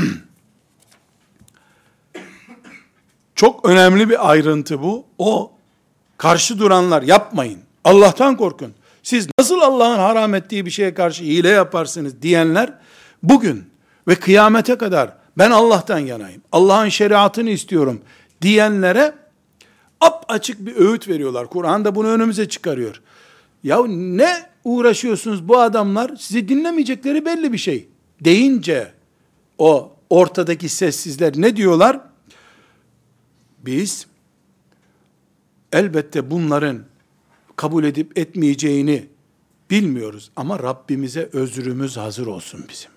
çok 3.35 3.69
önemli 3.69 4.09
bir 4.09 4.29
ayrıntı 4.29 4.81
bu. 4.81 5.05
O 5.17 5.51
karşı 6.17 6.59
duranlar 6.59 7.01
yapmayın. 7.01 7.59
Allah'tan 7.83 8.37
korkun. 8.37 8.73
Siz 9.03 9.27
nasıl 9.39 9.61
Allah'ın 9.61 9.97
haram 9.97 10.35
ettiği 10.35 10.65
bir 10.65 10.71
şeye 10.71 10.93
karşı 10.93 11.23
hile 11.23 11.49
yaparsınız 11.49 12.21
diyenler 12.21 12.73
bugün 13.23 13.69
ve 14.07 14.15
kıyamete 14.15 14.77
kadar 14.77 15.13
ben 15.37 15.51
Allah'tan 15.51 15.99
yanayım. 15.99 16.41
Allah'ın 16.51 16.89
şeriatını 16.89 17.49
istiyorum 17.49 18.01
diyenlere 18.41 19.13
ap 20.01 20.25
açık 20.27 20.65
bir 20.65 20.75
öğüt 20.75 21.07
veriyorlar. 21.07 21.47
Kur'an 21.47 21.85
da 21.85 21.95
bunu 21.95 22.07
önümüze 22.07 22.49
çıkarıyor. 22.49 23.01
Ya 23.63 23.87
ne 23.87 24.49
uğraşıyorsunuz 24.63 25.47
bu 25.47 25.59
adamlar? 25.59 26.15
Sizi 26.15 26.49
dinlemeyecekleri 26.49 27.25
belli 27.25 27.53
bir 27.53 27.57
şey. 27.57 27.87
Deyince 28.21 28.93
o 29.57 29.95
ortadaki 30.09 30.69
sessizler 30.69 31.33
ne 31.35 31.55
diyorlar? 31.55 32.01
Biz 33.65 34.07
elbette 35.71 36.31
bunların 36.31 36.83
kabul 37.55 37.83
edip 37.83 38.17
etmeyeceğini 38.17 39.07
bilmiyoruz 39.69 40.31
ama 40.35 40.59
Rabbimize 40.59 41.29
özrümüz 41.33 41.97
hazır 41.97 42.27
olsun 42.27 42.65
bizim. 42.69 42.91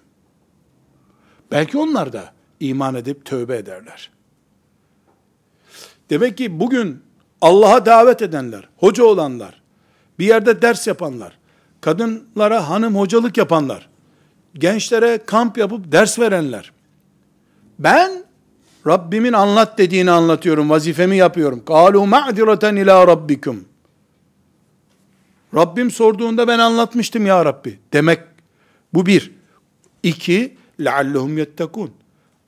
Belki 1.51 1.79
onlar 1.79 2.13
da 2.13 2.33
iman 2.61 2.95
edip 2.95 3.25
tövbe 3.25 3.57
ederler. 3.57 4.11
Demek 6.11 6.39
ki 6.39 6.61
bugün 6.61 7.03
Allah'a 7.41 7.87
davet 7.87 8.23
edenler, 8.23 8.69
hoca 8.77 9.05
olanlar, 9.05 9.63
bir 10.19 10.27
yerde 10.27 10.63
ders 10.63 10.87
yapanlar, 10.87 11.39
kadınlara 11.81 12.69
hanım 12.69 12.97
hocalık 12.97 13.37
yapanlar, 13.37 13.89
gençlere 14.55 15.19
kamp 15.27 15.59
yapıp 15.59 15.93
ders 15.93 16.19
verenler. 16.19 16.73
Ben 17.79 18.29
Rabbimin 18.87 19.33
anlat 19.33 19.79
dediğini 19.79 20.11
anlatıyorum, 20.11 20.71
vazifemi 20.71 21.17
yapıyorum. 21.17 21.65
Kalu 21.65 22.07
ma'direten 22.07 22.77
ila 22.77 23.07
rabbikum. 23.07 23.65
Rabbim 25.55 25.91
sorduğunda 25.91 26.49
ben 26.49 26.59
anlatmıştım 26.59 27.27
ya 27.27 27.45
Rabbi. 27.45 27.79
Demek 27.93 28.21
bu 28.95 29.07
bir. 29.07 29.33
İki, 30.03 30.57
leallehum 30.81 31.39
yettekun. 31.39 31.91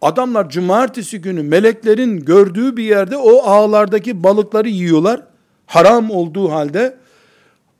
Adamlar 0.02 0.50
cumartesi 0.50 1.20
günü 1.20 1.42
meleklerin 1.42 2.24
gördüğü 2.24 2.76
bir 2.76 2.84
yerde 2.84 3.16
o 3.16 3.42
ağlardaki 3.42 4.22
balıkları 4.22 4.68
yiyorlar. 4.68 5.22
Haram 5.66 6.10
olduğu 6.10 6.50
halde 6.50 6.96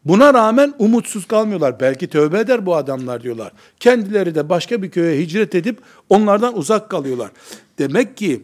buna 0.04 0.34
rağmen 0.34 0.74
umutsuz 0.78 1.26
kalmıyorlar. 1.26 1.80
Belki 1.80 2.06
tövbe 2.06 2.38
eder 2.38 2.66
bu 2.66 2.76
adamlar 2.76 3.22
diyorlar. 3.22 3.52
Kendileri 3.80 4.34
de 4.34 4.48
başka 4.48 4.82
bir 4.82 4.90
köye 4.90 5.20
hicret 5.20 5.54
edip 5.54 5.78
onlardan 6.08 6.58
uzak 6.58 6.90
kalıyorlar. 6.90 7.30
Demek 7.78 8.16
ki 8.16 8.42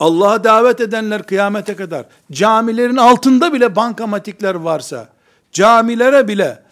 Allah'a 0.00 0.44
davet 0.44 0.80
edenler 0.80 1.22
kıyamete 1.22 1.76
kadar 1.76 2.06
camilerin 2.32 2.96
altında 2.96 3.52
bile 3.52 3.76
bankamatikler 3.76 4.54
varsa, 4.54 5.08
camilere 5.52 6.28
bile 6.28 6.62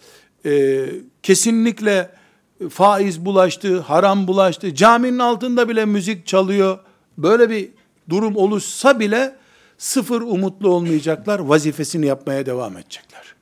e, 0.45 0.85
kesinlikle 1.23 2.09
faiz 2.69 3.25
bulaştı, 3.25 3.79
haram 3.79 4.27
bulaştı, 4.27 4.75
caminin 4.75 5.19
altında 5.19 5.69
bile 5.69 5.85
müzik 5.85 6.27
çalıyor, 6.27 6.79
böyle 7.17 7.49
bir 7.49 7.69
durum 8.09 8.35
oluşsa 8.35 8.99
bile 8.99 9.35
sıfır 9.77 10.21
umutlu 10.21 10.69
olmayacaklar, 10.69 11.39
vazifesini 11.39 12.05
yapmaya 12.05 12.45
devam 12.45 12.77
edecekler. 12.77 13.35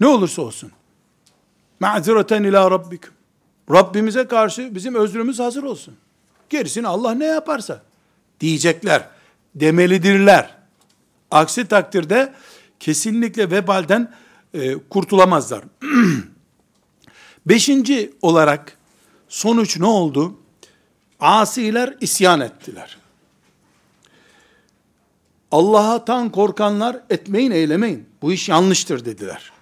Ne 0.00 0.06
olursa 0.06 0.42
olsun. 0.42 0.72
Ma'zireten 1.80 2.44
ila 2.44 2.70
rabbikum. 2.70 3.14
Rabbimize 3.70 4.26
karşı 4.26 4.74
bizim 4.74 4.94
özrümüz 4.94 5.38
hazır 5.38 5.62
olsun. 5.62 5.94
Gerisini 6.50 6.88
Allah 6.88 7.14
ne 7.14 7.24
yaparsa 7.24 7.82
diyecekler, 8.40 9.08
demelidirler. 9.54 10.54
Aksi 11.30 11.68
takdirde 11.68 12.34
kesinlikle 12.80 13.50
vebalden 13.50 14.12
e, 14.54 14.74
kurtulamazlar. 14.74 15.64
Beşinci 17.46 18.12
olarak 18.22 18.76
sonuç 19.28 19.78
ne 19.78 19.86
oldu? 19.86 20.34
Asiler 21.20 21.96
isyan 22.00 22.40
ettiler. 22.40 22.98
Allah'tan 25.50 26.32
korkanlar 26.32 27.02
etmeyin 27.10 27.50
eylemeyin. 27.50 28.08
Bu 28.22 28.32
iş 28.32 28.48
yanlıştır 28.48 29.04
dediler. 29.04 29.52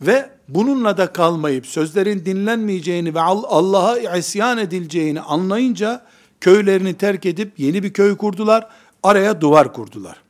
Ve 0.00 0.30
bununla 0.48 0.96
da 0.96 1.12
kalmayıp 1.12 1.66
sözlerin 1.66 2.24
dinlenmeyeceğini 2.24 3.14
ve 3.14 3.20
Allah'a 3.20 4.16
isyan 4.16 4.58
edileceğini 4.58 5.20
anlayınca 5.20 6.06
köylerini 6.40 6.94
terk 6.94 7.26
edip 7.26 7.58
yeni 7.58 7.82
bir 7.82 7.92
köy 7.92 8.16
kurdular. 8.16 8.68
Araya 9.02 9.40
duvar 9.40 9.72
kurdular. 9.72 10.22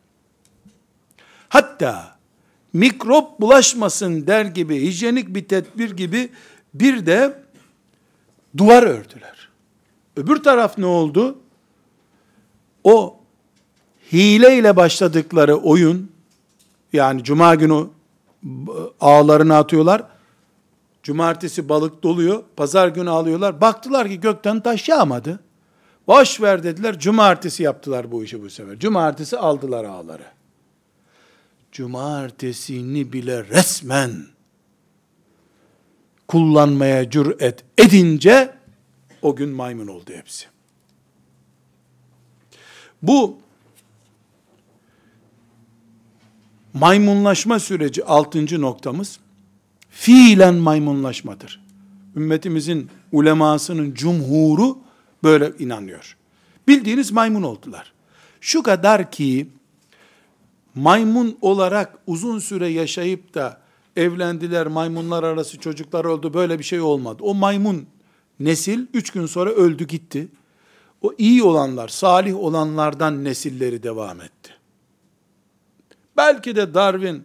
Hatta 1.48 2.19
mikrop 2.72 3.40
bulaşmasın 3.40 4.26
der 4.26 4.44
gibi, 4.44 4.82
hijyenik 4.82 5.34
bir 5.34 5.44
tedbir 5.44 5.90
gibi 5.90 6.30
bir 6.74 7.06
de 7.06 7.42
duvar 8.56 8.82
ördüler. 8.82 9.48
Öbür 10.16 10.36
taraf 10.36 10.78
ne 10.78 10.86
oldu? 10.86 11.38
O 12.84 13.16
hileyle 14.12 14.76
başladıkları 14.76 15.56
oyun, 15.56 16.12
yani 16.92 17.24
cuma 17.24 17.54
günü 17.54 17.86
ağlarını 19.00 19.56
atıyorlar, 19.56 20.02
cumartesi 21.02 21.68
balık 21.68 22.02
doluyor, 22.02 22.42
pazar 22.56 22.88
günü 22.88 23.10
alıyorlar, 23.10 23.60
baktılar 23.60 24.08
ki 24.08 24.20
gökten 24.20 24.60
taş 24.60 24.88
yağmadı. 24.88 25.40
Boş 26.06 26.40
ver 26.40 26.62
dediler, 26.62 26.98
cumartesi 26.98 27.62
yaptılar 27.62 28.12
bu 28.12 28.24
işi 28.24 28.42
bu 28.42 28.50
sefer. 28.50 28.78
Cumartesi 28.78 29.38
aldılar 29.38 29.84
ağları 29.84 30.24
cumartesini 31.72 33.12
bile 33.12 33.44
resmen 33.44 34.26
kullanmaya 36.28 37.10
cüret 37.10 37.64
edince 37.78 38.54
o 39.22 39.36
gün 39.36 39.48
maymun 39.48 39.86
oldu 39.86 40.10
hepsi. 40.14 40.46
Bu 43.02 43.38
maymunlaşma 46.74 47.58
süreci 47.58 48.04
altıncı 48.04 48.60
noktamız 48.60 49.18
fiilen 49.90 50.54
maymunlaşmadır. 50.54 51.64
Ümmetimizin 52.16 52.90
ulemasının 53.12 53.94
cumhuru 53.94 54.78
böyle 55.22 55.52
inanıyor. 55.58 56.16
Bildiğiniz 56.68 57.12
maymun 57.12 57.42
oldular. 57.42 57.92
Şu 58.40 58.62
kadar 58.62 59.10
ki 59.10 59.48
maymun 60.80 61.38
olarak 61.40 61.98
uzun 62.06 62.38
süre 62.38 62.68
yaşayıp 62.68 63.34
da 63.34 63.60
evlendiler, 63.96 64.66
maymunlar 64.66 65.22
arası 65.22 65.58
çocuklar 65.58 66.04
oldu, 66.04 66.34
böyle 66.34 66.58
bir 66.58 66.64
şey 66.64 66.80
olmadı. 66.80 67.22
O 67.22 67.34
maymun 67.34 67.86
nesil 68.40 68.86
üç 68.94 69.10
gün 69.10 69.26
sonra 69.26 69.50
öldü 69.50 69.86
gitti. 69.86 70.28
O 71.02 71.12
iyi 71.18 71.42
olanlar, 71.42 71.88
salih 71.88 72.36
olanlardan 72.36 73.24
nesilleri 73.24 73.82
devam 73.82 74.20
etti. 74.20 74.50
Belki 76.16 76.56
de 76.56 76.74
Darwin 76.74 77.22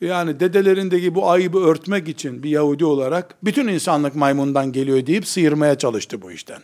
yani 0.00 0.40
dedelerindeki 0.40 1.14
bu 1.14 1.30
ayıbı 1.30 1.58
örtmek 1.58 2.08
için 2.08 2.42
bir 2.42 2.50
Yahudi 2.50 2.84
olarak 2.84 3.36
bütün 3.44 3.68
insanlık 3.68 4.14
maymundan 4.14 4.72
geliyor 4.72 5.06
deyip 5.06 5.26
sıyırmaya 5.26 5.78
çalıştı 5.78 6.22
bu 6.22 6.32
işten. 6.32 6.62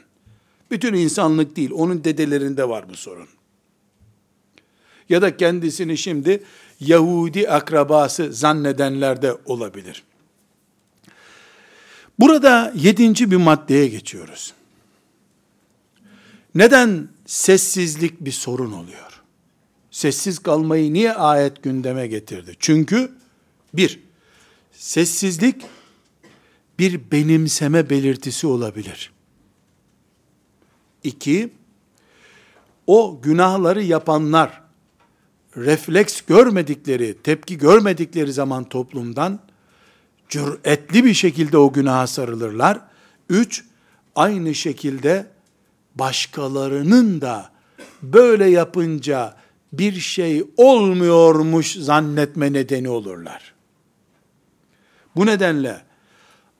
Bütün 0.70 0.94
insanlık 0.94 1.56
değil, 1.56 1.70
onun 1.74 2.04
dedelerinde 2.04 2.68
var 2.68 2.88
bu 2.88 2.94
sorun. 2.94 3.28
Ya 5.08 5.22
da 5.22 5.36
kendisini 5.36 5.98
şimdi 5.98 6.42
Yahudi 6.80 7.50
akrabası 7.50 8.32
zannedenler 8.32 9.22
de 9.22 9.32
olabilir. 9.44 10.02
Burada 12.18 12.72
yedinci 12.76 13.30
bir 13.30 13.36
maddeye 13.36 13.88
geçiyoruz. 13.88 14.52
Neden 16.54 17.08
sessizlik 17.26 18.20
bir 18.20 18.32
sorun 18.32 18.72
oluyor? 18.72 19.22
Sessiz 19.90 20.38
kalmayı 20.38 20.92
niye 20.92 21.12
ayet 21.12 21.62
gündeme 21.62 22.06
getirdi? 22.06 22.56
Çünkü 22.58 23.12
bir, 23.74 24.00
sessizlik 24.72 25.62
bir 26.78 27.10
benimseme 27.10 27.90
belirtisi 27.90 28.46
olabilir. 28.46 29.12
İki, 31.04 31.52
o 32.86 33.20
günahları 33.22 33.82
yapanlar, 33.82 34.62
refleks 35.56 36.20
görmedikleri, 36.20 37.22
tepki 37.22 37.58
görmedikleri 37.58 38.32
zaman 38.32 38.64
toplumdan, 38.64 39.38
cüretli 40.28 41.04
bir 41.04 41.14
şekilde 41.14 41.58
o 41.58 41.72
günaha 41.72 42.06
sarılırlar. 42.06 42.80
Üç, 43.30 43.64
aynı 44.14 44.54
şekilde 44.54 45.26
başkalarının 45.94 47.20
da 47.20 47.50
böyle 48.02 48.46
yapınca 48.46 49.36
bir 49.72 50.00
şey 50.00 50.44
olmuyormuş 50.56 51.76
zannetme 51.76 52.52
nedeni 52.52 52.88
olurlar. 52.88 53.54
Bu 55.16 55.26
nedenle 55.26 55.82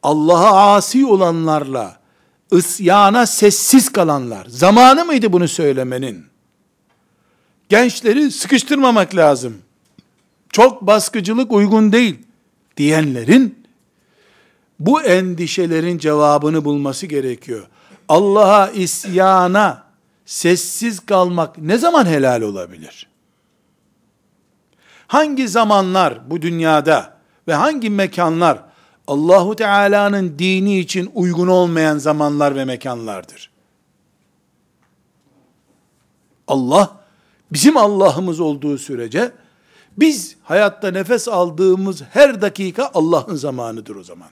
Allah'a 0.02 0.74
asi 0.74 1.06
olanlarla 1.06 2.00
isyana 2.52 3.26
sessiz 3.26 3.92
kalanlar, 3.92 4.46
zamanı 4.48 5.04
mıydı 5.04 5.32
bunu 5.32 5.48
söylemenin? 5.48 6.25
Gençleri 7.68 8.30
sıkıştırmamak 8.30 9.16
lazım. 9.16 9.58
Çok 10.48 10.82
baskıcılık 10.82 11.52
uygun 11.52 11.92
değil 11.92 12.18
diyenlerin 12.76 13.66
bu 14.80 15.02
endişelerin 15.02 15.98
cevabını 15.98 16.64
bulması 16.64 17.06
gerekiyor. 17.06 17.66
Allah'a 18.08 18.70
isyana 18.70 19.84
sessiz 20.26 21.00
kalmak 21.00 21.58
ne 21.58 21.78
zaman 21.78 22.06
helal 22.06 22.42
olabilir? 22.42 23.08
Hangi 25.06 25.48
zamanlar 25.48 26.30
bu 26.30 26.42
dünyada 26.42 27.16
ve 27.48 27.54
hangi 27.54 27.90
mekanlar 27.90 28.62
Allahu 29.06 29.56
Teala'nın 29.56 30.38
dini 30.38 30.78
için 30.78 31.10
uygun 31.14 31.48
olmayan 31.48 31.98
zamanlar 31.98 32.56
ve 32.56 32.64
mekanlardır? 32.64 33.50
Allah 36.48 37.05
bizim 37.52 37.76
Allah'ımız 37.76 38.40
olduğu 38.40 38.78
sürece 38.78 39.32
biz 39.98 40.36
hayatta 40.42 40.90
nefes 40.90 41.28
aldığımız 41.28 42.02
her 42.02 42.42
dakika 42.42 42.90
Allah'ın 42.94 43.34
zamanıdır 43.34 43.96
o 43.96 44.04
zaman. 44.04 44.28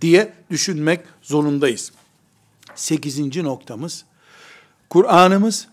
Diye 0.00 0.32
düşünmek 0.50 1.00
zorundayız. 1.22 1.92
Sekizinci 2.74 3.44
noktamız, 3.44 4.04
Kur'an'ımız 4.90 5.68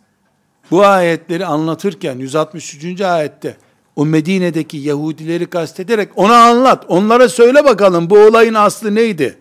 bu 0.71 0.85
ayetleri 0.85 1.45
anlatırken 1.45 2.17
163. 2.17 3.01
ayette 3.01 3.57
o 3.95 4.05
Medine'deki 4.05 4.77
Yahudileri 4.77 5.45
kastederek 5.49 6.09
ona 6.15 6.43
anlat, 6.43 6.85
onlara 6.87 7.29
söyle 7.29 7.65
bakalım 7.65 8.09
bu 8.09 8.19
olayın 8.19 8.53
aslı 8.53 8.95
neydi? 8.95 9.37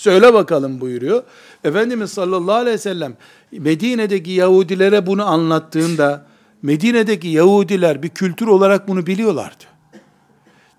Söyle 0.00 0.34
bakalım 0.34 0.80
buyuruyor. 0.80 1.22
Efendimiz 1.64 2.12
sallallahu 2.12 2.54
aleyhi 2.54 2.74
ve 2.74 2.78
sellem 2.78 3.16
Medine'deki 3.52 4.30
Yahudilere 4.30 5.06
bunu 5.06 5.26
anlattığında 5.26 6.26
Medine'deki 6.62 7.28
Yahudiler 7.28 8.02
bir 8.02 8.08
kültür 8.08 8.46
olarak 8.46 8.88
bunu 8.88 9.06
biliyorlardı. 9.06 9.64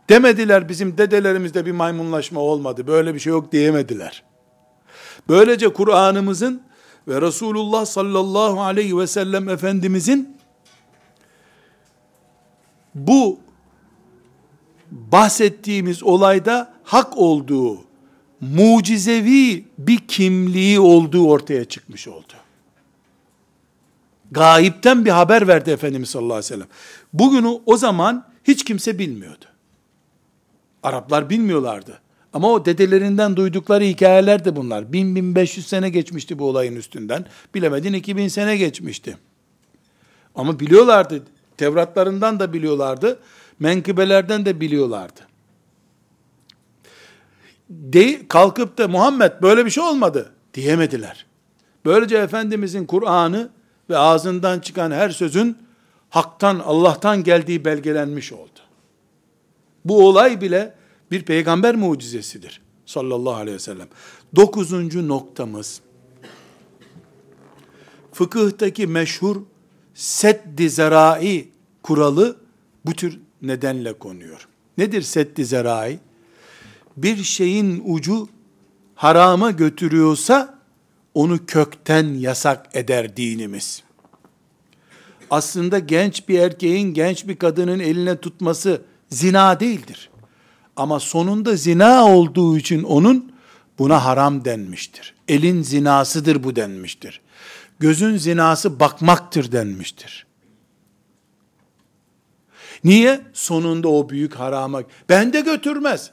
Demediler 0.10 0.70
bizim 0.70 0.98
dedelerimizde 0.98 1.66
bir 1.66 1.72
maymunlaşma 1.72 2.40
olmadı. 2.40 2.88
Böyle 2.88 3.14
bir 3.14 3.20
şey 3.20 3.32
yok 3.32 3.52
diyemediler. 3.52 4.24
Böylece 5.30 5.74
Kur'an'ımızın 5.74 6.62
ve 7.08 7.22
Resulullah 7.22 7.86
sallallahu 7.86 8.62
aleyhi 8.62 8.98
ve 8.98 9.08
sellem 9.08 9.50
Efendimizin 9.50 10.38
bu 12.96 13.40
bahsettiğimiz 14.92 16.04
olayda 16.04 16.74
hak 16.84 17.18
olduğu, 17.18 17.91
mucizevi 18.42 19.66
bir 19.78 19.98
kimliği 19.98 20.80
olduğu 20.80 21.28
ortaya 21.28 21.66
çıkmış 21.66 22.08
oldu. 22.08 22.34
Gayipten 24.32 25.06
bir 25.06 25.10
haber 25.10 25.48
verdi 25.48 25.70
Efendimiz 25.72 26.10
sallallahu 26.10 26.34
aleyhi 26.34 26.46
ve 26.46 26.56
sellem. 26.56 26.68
Bugünü 27.14 27.60
o 27.66 27.78
zaman 27.78 28.26
hiç 28.44 28.66
kimse 28.66 29.00
bilmiyordu. 29.00 29.46
Araplar 30.84 31.30
bilmiyorlardı. 31.30 32.02
Ama 32.34 32.52
o 32.52 32.66
dedelerinden 32.66 33.36
duydukları 33.36 33.84
hikayeler 33.84 34.46
de 34.46 34.56
bunlar. 34.56 34.84
1000-1500 34.84 35.62
sene 35.62 35.90
geçmişti 35.90 36.40
bu 36.40 36.46
olayın 36.46 36.76
üstünden. 36.76 37.26
Bilemedin 37.56 37.94
2000 37.94 38.28
sene 38.28 38.58
geçmişti. 38.58 39.18
Ama 40.36 40.60
biliyorlardı. 40.60 41.24
Tevratlarından 41.58 42.40
da 42.40 42.54
biliyorlardı. 42.54 43.20
Menkıbelerden 43.60 44.46
de 44.46 44.60
biliyorlardı. 44.60 45.31
De, 47.72 48.28
kalkıp 48.28 48.78
da 48.78 48.88
Muhammed 48.88 49.32
böyle 49.42 49.66
bir 49.66 49.72
şey 49.72 49.84
olmadı 49.84 50.32
diyemediler. 50.54 51.26
Böylece 51.86 52.18
Efendimizin 52.18 52.86
Kur'an'ı 52.86 53.50
ve 53.90 53.98
ağzından 53.98 54.60
çıkan 54.60 54.92
her 54.92 55.10
sözün 55.10 55.58
haktan, 56.10 56.60
Allah'tan 56.60 57.24
geldiği 57.24 57.66
belgelenmiş 57.66 58.34
oldu. 58.34 58.60
Bu 59.86 60.08
olay 60.08 60.42
bile 60.42 60.74
bir 61.12 61.24
peygamber 61.24 61.76
mucizesidir. 61.76 62.62
Sallallahu 62.86 63.34
aleyhi 63.34 63.56
ve 63.56 63.60
sellem. 63.60 63.88
Dokuzuncu 64.36 65.08
noktamız, 65.08 65.82
fıkıhtaki 68.14 68.88
meşhur 68.88 69.42
seddi 69.94 70.70
zerai 70.70 71.50
kuralı 71.84 72.38
bu 72.86 72.94
tür 72.94 73.20
nedenle 73.42 73.94
konuyor. 73.94 74.48
Nedir 74.78 75.02
seddi 75.02 75.46
zerai? 75.46 76.00
Bir 76.98 77.24
şeyin 77.24 77.84
ucu 77.86 78.30
harama 78.96 79.52
götürüyorsa 79.52 80.60
onu 81.14 81.46
kökten 81.46 82.14
yasak 82.14 82.70
eder 82.74 83.18
dinimiz. 83.18 83.84
Aslında 85.30 85.80
genç 85.80 86.30
bir 86.30 86.40
erkeğin 86.40 86.94
genç 86.94 87.28
bir 87.28 87.36
kadının 87.36 87.80
eline 87.80 88.18
tutması 88.22 88.82
zina 89.10 89.60
değildir. 89.60 90.10
Ama 90.76 91.00
sonunda 91.00 91.56
zina 91.56 92.06
olduğu 92.06 92.58
için 92.58 92.84
onun 92.84 93.32
buna 93.80 94.06
haram 94.06 94.46
denmiştir. 94.46 95.16
Elin 95.28 95.62
zinasıdır 95.62 96.44
bu 96.44 96.56
denmiştir. 96.56 97.22
Gözün 97.80 98.18
zinası 98.18 98.80
bakmaktır 98.80 99.52
denmiştir. 99.52 100.26
Niye? 102.84 103.22
Sonunda 103.34 103.88
o 103.88 104.10
büyük 104.10 104.36
harama, 104.36 104.84
ben 105.10 105.34
de 105.34 105.42
götürmez. 105.42 106.12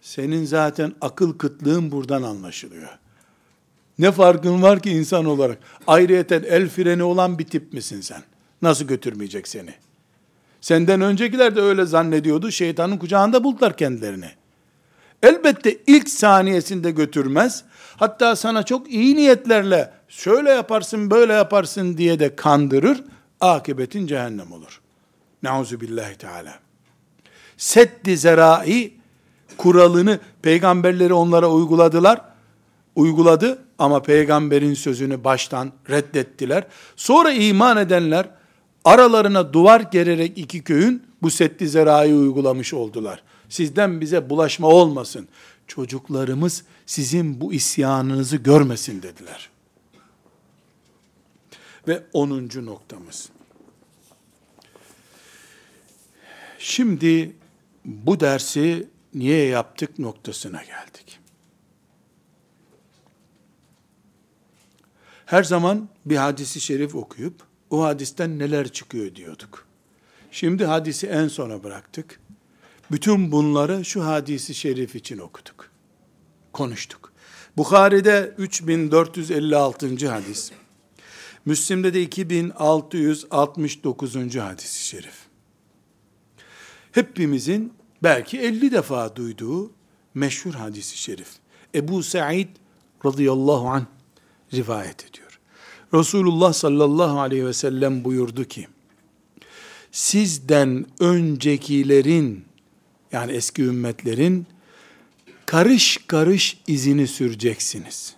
Senin 0.00 0.44
zaten 0.44 0.92
akıl 1.00 1.38
kıtlığın 1.38 1.92
buradan 1.92 2.22
anlaşılıyor. 2.22 2.98
Ne 3.98 4.12
farkın 4.12 4.62
var 4.62 4.80
ki 4.80 4.90
insan 4.90 5.24
olarak? 5.24 5.58
Ayrıyeten 5.86 6.42
el 6.42 6.68
freni 6.68 7.02
olan 7.02 7.38
bir 7.38 7.46
tip 7.46 7.72
misin 7.72 8.00
sen? 8.00 8.22
Nasıl 8.62 8.84
götürmeyecek 8.84 9.48
seni? 9.48 9.74
Senden 10.60 11.00
öncekiler 11.00 11.56
de 11.56 11.60
öyle 11.60 11.84
zannediyordu. 11.84 12.50
Şeytanın 12.50 12.98
kucağında 12.98 13.44
buldular 13.44 13.76
kendilerini. 13.76 14.30
Elbette 15.22 15.76
ilk 15.86 16.08
saniyesinde 16.08 16.90
götürmez. 16.90 17.64
Hatta 17.96 18.36
sana 18.36 18.62
çok 18.62 18.90
iyi 18.90 19.16
niyetlerle 19.16 19.92
şöyle 20.08 20.50
yaparsın 20.50 21.10
böyle 21.10 21.32
yaparsın 21.32 21.96
diye 21.96 22.20
de 22.20 22.36
kandırır. 22.36 23.04
Akıbetin 23.40 24.06
cehennem 24.06 24.52
olur. 24.52 24.80
Nauzu 25.42 25.80
billahi 25.80 26.14
teala. 26.16 26.58
Seddi 27.56 28.16
zerai 28.16 28.99
kuralını 29.60 30.18
peygamberleri 30.42 31.14
onlara 31.14 31.50
uyguladılar. 31.50 32.20
Uyguladı 32.96 33.64
ama 33.78 34.02
peygamberin 34.02 34.74
sözünü 34.74 35.24
baştan 35.24 35.72
reddettiler. 35.90 36.66
Sonra 36.96 37.32
iman 37.32 37.76
edenler 37.76 38.28
aralarına 38.84 39.52
duvar 39.52 39.80
gererek 39.80 40.38
iki 40.38 40.64
köyün 40.64 41.02
bu 41.22 41.30
seddi 41.30 41.68
zerayı 41.68 42.14
uygulamış 42.14 42.74
oldular. 42.74 43.22
Sizden 43.48 44.00
bize 44.00 44.30
bulaşma 44.30 44.68
olmasın. 44.68 45.28
Çocuklarımız 45.66 46.64
sizin 46.86 47.40
bu 47.40 47.52
isyanınızı 47.52 48.36
görmesin 48.36 49.02
dediler. 49.02 49.50
Ve 51.88 52.02
onuncu 52.12 52.66
noktamız. 52.66 53.28
Şimdi 56.58 57.36
bu 57.84 58.20
dersi 58.20 58.88
niye 59.14 59.46
yaptık 59.46 59.98
noktasına 59.98 60.62
geldik. 60.62 61.18
Her 65.26 65.42
zaman 65.42 65.88
bir 66.06 66.16
hadisi 66.16 66.60
şerif 66.60 66.94
okuyup 66.94 67.42
o 67.70 67.84
hadisten 67.84 68.38
neler 68.38 68.68
çıkıyor 68.68 69.14
diyorduk. 69.14 69.66
Şimdi 70.30 70.64
hadisi 70.64 71.06
en 71.06 71.28
sona 71.28 71.64
bıraktık. 71.64 72.20
Bütün 72.90 73.32
bunları 73.32 73.84
şu 73.84 74.06
hadisi 74.06 74.54
şerif 74.54 74.96
için 74.96 75.18
okuduk. 75.18 75.70
Konuştuk. 76.52 77.12
Bukhari'de 77.56 78.34
3456. 78.38 80.08
hadis. 80.08 80.52
Müslim'de 81.44 81.94
de 81.94 82.02
2669. 82.02 84.36
hadisi 84.36 84.86
şerif. 84.86 85.14
Hepimizin 86.92 87.72
belki 88.02 88.40
50 88.40 88.72
defa 88.72 89.16
duyduğu 89.16 89.70
meşhur 90.14 90.54
hadisi 90.54 90.98
şerif. 90.98 91.28
Ebu 91.74 92.02
Sa'id 92.02 92.48
radıyallahu 93.04 93.68
anh 93.68 93.84
rivayet 94.54 95.04
ediyor. 95.10 95.40
Resulullah 95.94 96.52
sallallahu 96.52 97.20
aleyhi 97.20 97.46
ve 97.46 97.52
sellem 97.52 98.04
buyurdu 98.04 98.44
ki, 98.44 98.68
sizden 99.92 100.86
öncekilerin, 101.00 102.44
yani 103.12 103.32
eski 103.32 103.62
ümmetlerin, 103.62 104.46
karış 105.46 105.98
karış 106.06 106.60
izini 106.66 107.06
süreceksiniz. 107.06 108.14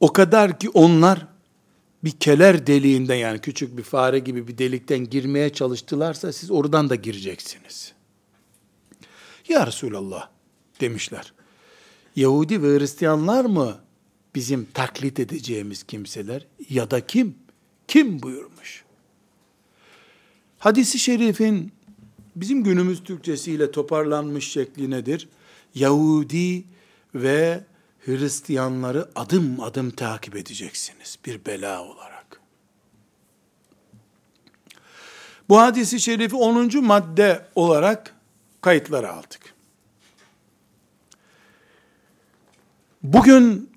O 0.00 0.12
kadar 0.12 0.58
ki 0.58 0.70
onlar 0.70 1.26
bir 2.04 2.10
keler 2.10 2.66
deliğinden 2.66 3.14
yani 3.14 3.38
küçük 3.38 3.76
bir 3.76 3.82
fare 3.82 4.18
gibi 4.18 4.48
bir 4.48 4.58
delikten 4.58 5.10
girmeye 5.10 5.50
çalıştılarsa 5.50 6.32
siz 6.32 6.50
oradan 6.50 6.90
da 6.90 6.94
gireceksiniz. 6.94 7.92
Ya 9.48 9.66
Resulallah 9.66 10.28
demişler. 10.80 11.32
Yahudi 12.16 12.62
ve 12.62 12.78
Hristiyanlar 12.78 13.44
mı 13.44 13.78
bizim 14.34 14.64
taklit 14.74 15.20
edeceğimiz 15.20 15.82
kimseler 15.82 16.46
ya 16.68 16.90
da 16.90 17.06
kim? 17.06 17.34
Kim 17.88 18.22
buyurmuş? 18.22 18.84
Hadisi 20.58 20.98
şerifin 20.98 21.72
bizim 22.36 22.64
günümüz 22.64 23.04
Türkçesiyle 23.04 23.70
toparlanmış 23.70 24.48
şekli 24.48 24.90
nedir? 24.90 25.28
Yahudi 25.74 26.64
ve 27.14 27.64
Hristiyanları 28.06 29.08
adım 29.14 29.60
adım 29.60 29.90
takip 29.90 30.36
edeceksiniz 30.36 31.18
bir 31.26 31.44
bela 31.46 31.82
olarak. 31.82 32.40
Bu 35.48 35.60
hadisi 35.60 36.00
şerifi 36.00 36.36
10. 36.36 36.84
madde 36.84 37.46
olarak 37.54 38.14
kayıtlara 38.60 39.12
aldık. 39.12 39.54
Bugün 43.02 43.70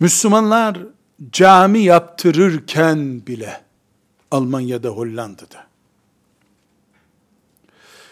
Müslümanlar 0.00 0.78
cami 1.30 1.82
yaptırırken 1.82 3.26
bile 3.26 3.64
Almanya'da, 4.30 4.88
Hollanda'da 4.88 5.66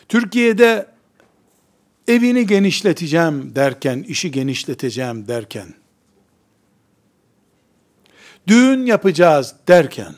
Türkiye'de 0.08 0.91
evini 2.08 2.46
genişleteceğim 2.46 3.54
derken, 3.54 4.02
işi 4.02 4.30
genişleteceğim 4.30 5.28
derken, 5.28 5.74
düğün 8.46 8.86
yapacağız 8.86 9.54
derken, 9.68 10.14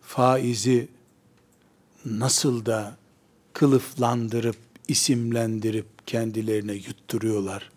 faizi 0.00 0.88
nasıl 2.04 2.66
da 2.66 2.96
kılıflandırıp, 3.52 4.56
isimlendirip 4.88 6.06
kendilerine 6.06 6.72
yutturuyorlar. 6.72 7.70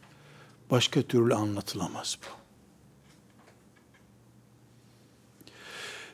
Başka 0.72 1.02
türlü 1.02 1.36
anlatılamaz 1.36 2.18
bu. 2.22 2.46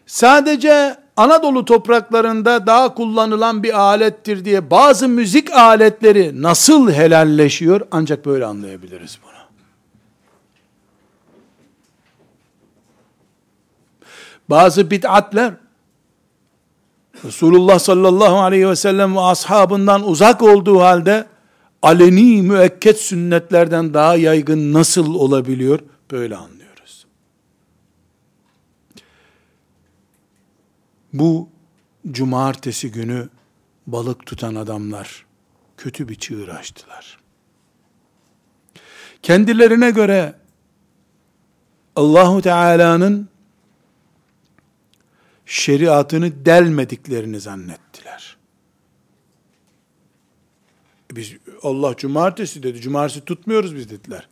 Sadece 0.05 1.00
Anadolu 1.17 1.65
topraklarında 1.65 2.67
daha 2.67 2.93
kullanılan 2.93 3.63
bir 3.63 3.79
alettir 3.79 4.45
diye 4.45 4.71
bazı 4.71 5.07
müzik 5.07 5.53
aletleri 5.53 6.41
nasıl 6.41 6.91
helalleşiyor 6.91 7.81
ancak 7.91 8.25
böyle 8.25 8.45
anlayabiliriz 8.45 9.19
bunu. 9.23 9.31
Bazı 14.49 14.91
bid'atler 14.91 15.53
Resulullah 17.25 17.79
sallallahu 17.79 18.39
aleyhi 18.39 18.69
ve 18.69 18.75
sellem 18.75 19.15
ve 19.15 19.19
ashabından 19.19 20.07
uzak 20.07 20.41
olduğu 20.41 20.79
halde 20.79 21.25
aleni 21.81 22.41
müekket 22.41 22.99
sünnetlerden 22.99 23.93
daha 23.93 24.15
yaygın 24.15 24.73
nasıl 24.73 25.15
olabiliyor? 25.15 25.79
Böyle 26.11 26.35
anlıyor. 26.35 26.60
Bu 31.13 31.49
cumartesi 32.11 32.91
günü 32.91 33.29
balık 33.87 34.25
tutan 34.25 34.55
adamlar 34.55 35.25
kötü 35.77 36.09
bir 36.09 36.15
çığır 36.15 36.47
açtılar. 36.47 37.19
Kendilerine 39.21 39.91
göre 39.91 40.35
Allahu 41.95 42.41
Teala'nın 42.41 43.29
şeriatını 45.45 46.45
delmediklerini 46.45 47.39
zannettiler. 47.39 48.37
Biz 51.11 51.33
Allah 51.63 51.95
cumartesi 51.95 52.63
dedi. 52.63 52.81
Cumartesi 52.81 53.25
tutmuyoruz 53.25 53.75
biz 53.75 53.89
dediler. 53.89 54.29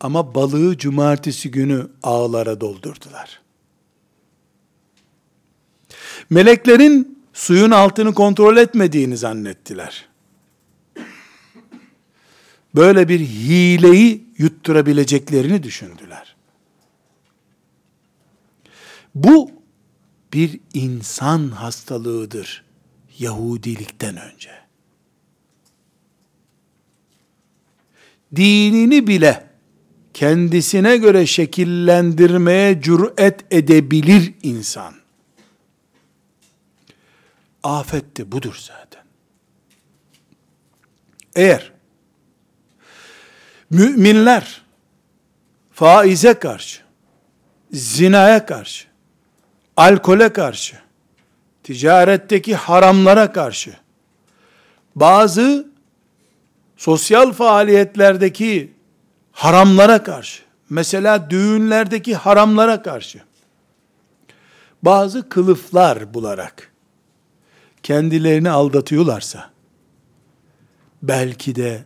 Ama 0.00 0.34
balığı 0.34 0.78
cumartesi 0.78 1.50
günü 1.50 1.88
ağlara 2.02 2.60
doldurdular. 2.60 3.40
Meleklerin 6.30 7.18
suyun 7.32 7.70
altını 7.70 8.14
kontrol 8.14 8.56
etmediğini 8.56 9.16
zannettiler. 9.16 10.08
Böyle 12.74 13.08
bir 13.08 13.20
hileyi 13.20 14.24
yutturabileceklerini 14.38 15.62
düşündüler. 15.62 16.36
Bu 19.14 19.50
bir 20.32 20.60
insan 20.74 21.48
hastalığıdır 21.48 22.64
Yahudilikten 23.18 24.16
önce. 24.16 24.50
Dinini 28.36 29.06
bile 29.06 29.50
kendisine 30.14 30.96
göre 30.96 31.26
şekillendirmeye 31.26 32.82
cüret 32.82 33.52
edebilir 33.52 34.34
insan 34.42 34.99
afetti 37.62 38.32
budur 38.32 38.60
zaten. 38.60 39.02
Eğer 41.36 41.72
müminler 43.70 44.62
faize 45.72 46.34
karşı, 46.34 46.82
zinaya 47.72 48.46
karşı, 48.46 48.86
alkole 49.76 50.32
karşı, 50.32 50.76
ticaretteki 51.62 52.54
haramlara 52.54 53.32
karşı, 53.32 53.76
bazı 54.94 55.68
sosyal 56.76 57.32
faaliyetlerdeki 57.32 58.72
haramlara 59.32 60.02
karşı, 60.02 60.42
mesela 60.70 61.30
düğünlerdeki 61.30 62.14
haramlara 62.14 62.82
karşı, 62.82 63.22
bazı 64.82 65.28
kılıflar 65.28 66.14
bularak, 66.14 66.69
kendilerini 67.82 68.50
aldatıyorlarsa, 68.50 69.50
belki 71.02 71.54
de 71.54 71.84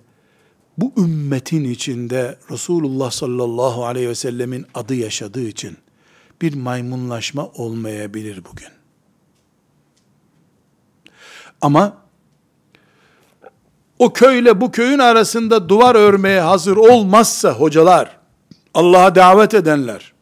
bu 0.79 0.93
ümmetin 0.97 1.65
içinde 1.65 2.39
Resulullah 2.51 3.11
sallallahu 3.11 3.85
aleyhi 3.85 4.09
ve 4.09 4.15
sellemin 4.15 4.67
adı 4.75 4.95
yaşadığı 4.95 5.49
için 5.49 5.77
bir 6.43 6.55
maymunlaşma 6.55 7.47
olmayabilir 7.47 8.45
bugün. 8.51 8.69
Ama 11.61 12.05
o 13.99 14.13
köyle 14.13 14.61
bu 14.61 14.73
köyün 14.73 14.99
arasında 14.99 15.69
duvar 15.69 15.95
örmeye 15.95 16.41
hazır 16.41 16.77
olmazsa 16.77 17.53
hocalar, 17.53 18.19
Allah'a 18.75 19.15
davet 19.15 19.55
edenler, 19.55 20.13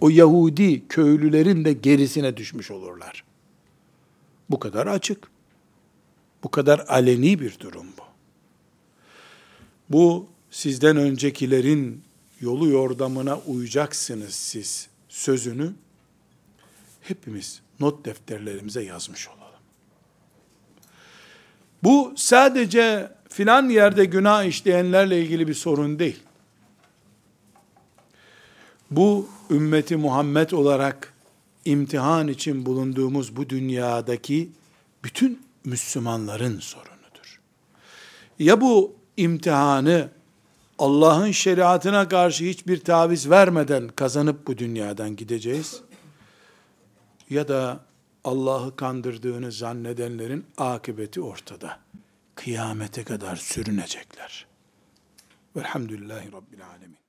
o 0.00 0.10
Yahudi 0.10 0.88
köylülerin 0.88 1.64
de 1.64 1.72
gerisine 1.72 2.36
düşmüş 2.36 2.70
olurlar. 2.70 3.24
Bu 4.52 4.60
kadar 4.60 4.86
açık. 4.86 5.28
Bu 6.44 6.50
kadar 6.50 6.78
aleni 6.88 7.40
bir 7.40 7.58
durum 7.60 7.86
bu. 7.98 8.02
Bu 9.88 10.26
sizden 10.50 10.96
öncekilerin 10.96 12.02
yolu 12.40 12.68
yordamına 12.68 13.38
uyacaksınız 13.38 14.34
siz 14.34 14.88
sözünü 15.08 15.72
hepimiz 17.00 17.62
not 17.80 18.04
defterlerimize 18.04 18.82
yazmış 18.82 19.28
olalım. 19.28 19.42
Bu 21.82 22.12
sadece 22.16 23.12
filan 23.28 23.68
yerde 23.68 24.04
günah 24.04 24.44
işleyenlerle 24.44 25.22
ilgili 25.22 25.48
bir 25.48 25.54
sorun 25.54 25.98
değil. 25.98 26.22
Bu 28.90 29.28
ümmeti 29.50 29.96
Muhammed 29.96 30.50
olarak 30.50 31.11
imtihan 31.64 32.28
için 32.28 32.66
bulunduğumuz 32.66 33.36
bu 33.36 33.50
dünyadaki 33.50 34.50
bütün 35.04 35.42
Müslümanların 35.64 36.60
sorunudur. 36.60 37.40
Ya 38.38 38.60
bu 38.60 38.94
imtihanı 39.16 40.08
Allah'ın 40.78 41.30
şeriatına 41.30 42.08
karşı 42.08 42.44
hiçbir 42.44 42.80
taviz 42.80 43.30
vermeden 43.30 43.88
kazanıp 43.88 44.46
bu 44.46 44.58
dünyadan 44.58 45.16
gideceğiz. 45.16 45.80
Ya 47.30 47.48
da 47.48 47.80
Allah'ı 48.24 48.76
kandırdığını 48.76 49.52
zannedenlerin 49.52 50.46
akıbeti 50.58 51.20
ortada. 51.20 51.78
Kıyamete 52.34 53.04
kadar 53.04 53.36
sürünecekler. 53.36 54.46
Velhamdülillahi 55.56 56.32
Rabbil 56.32 56.66
Alemin. 56.66 57.01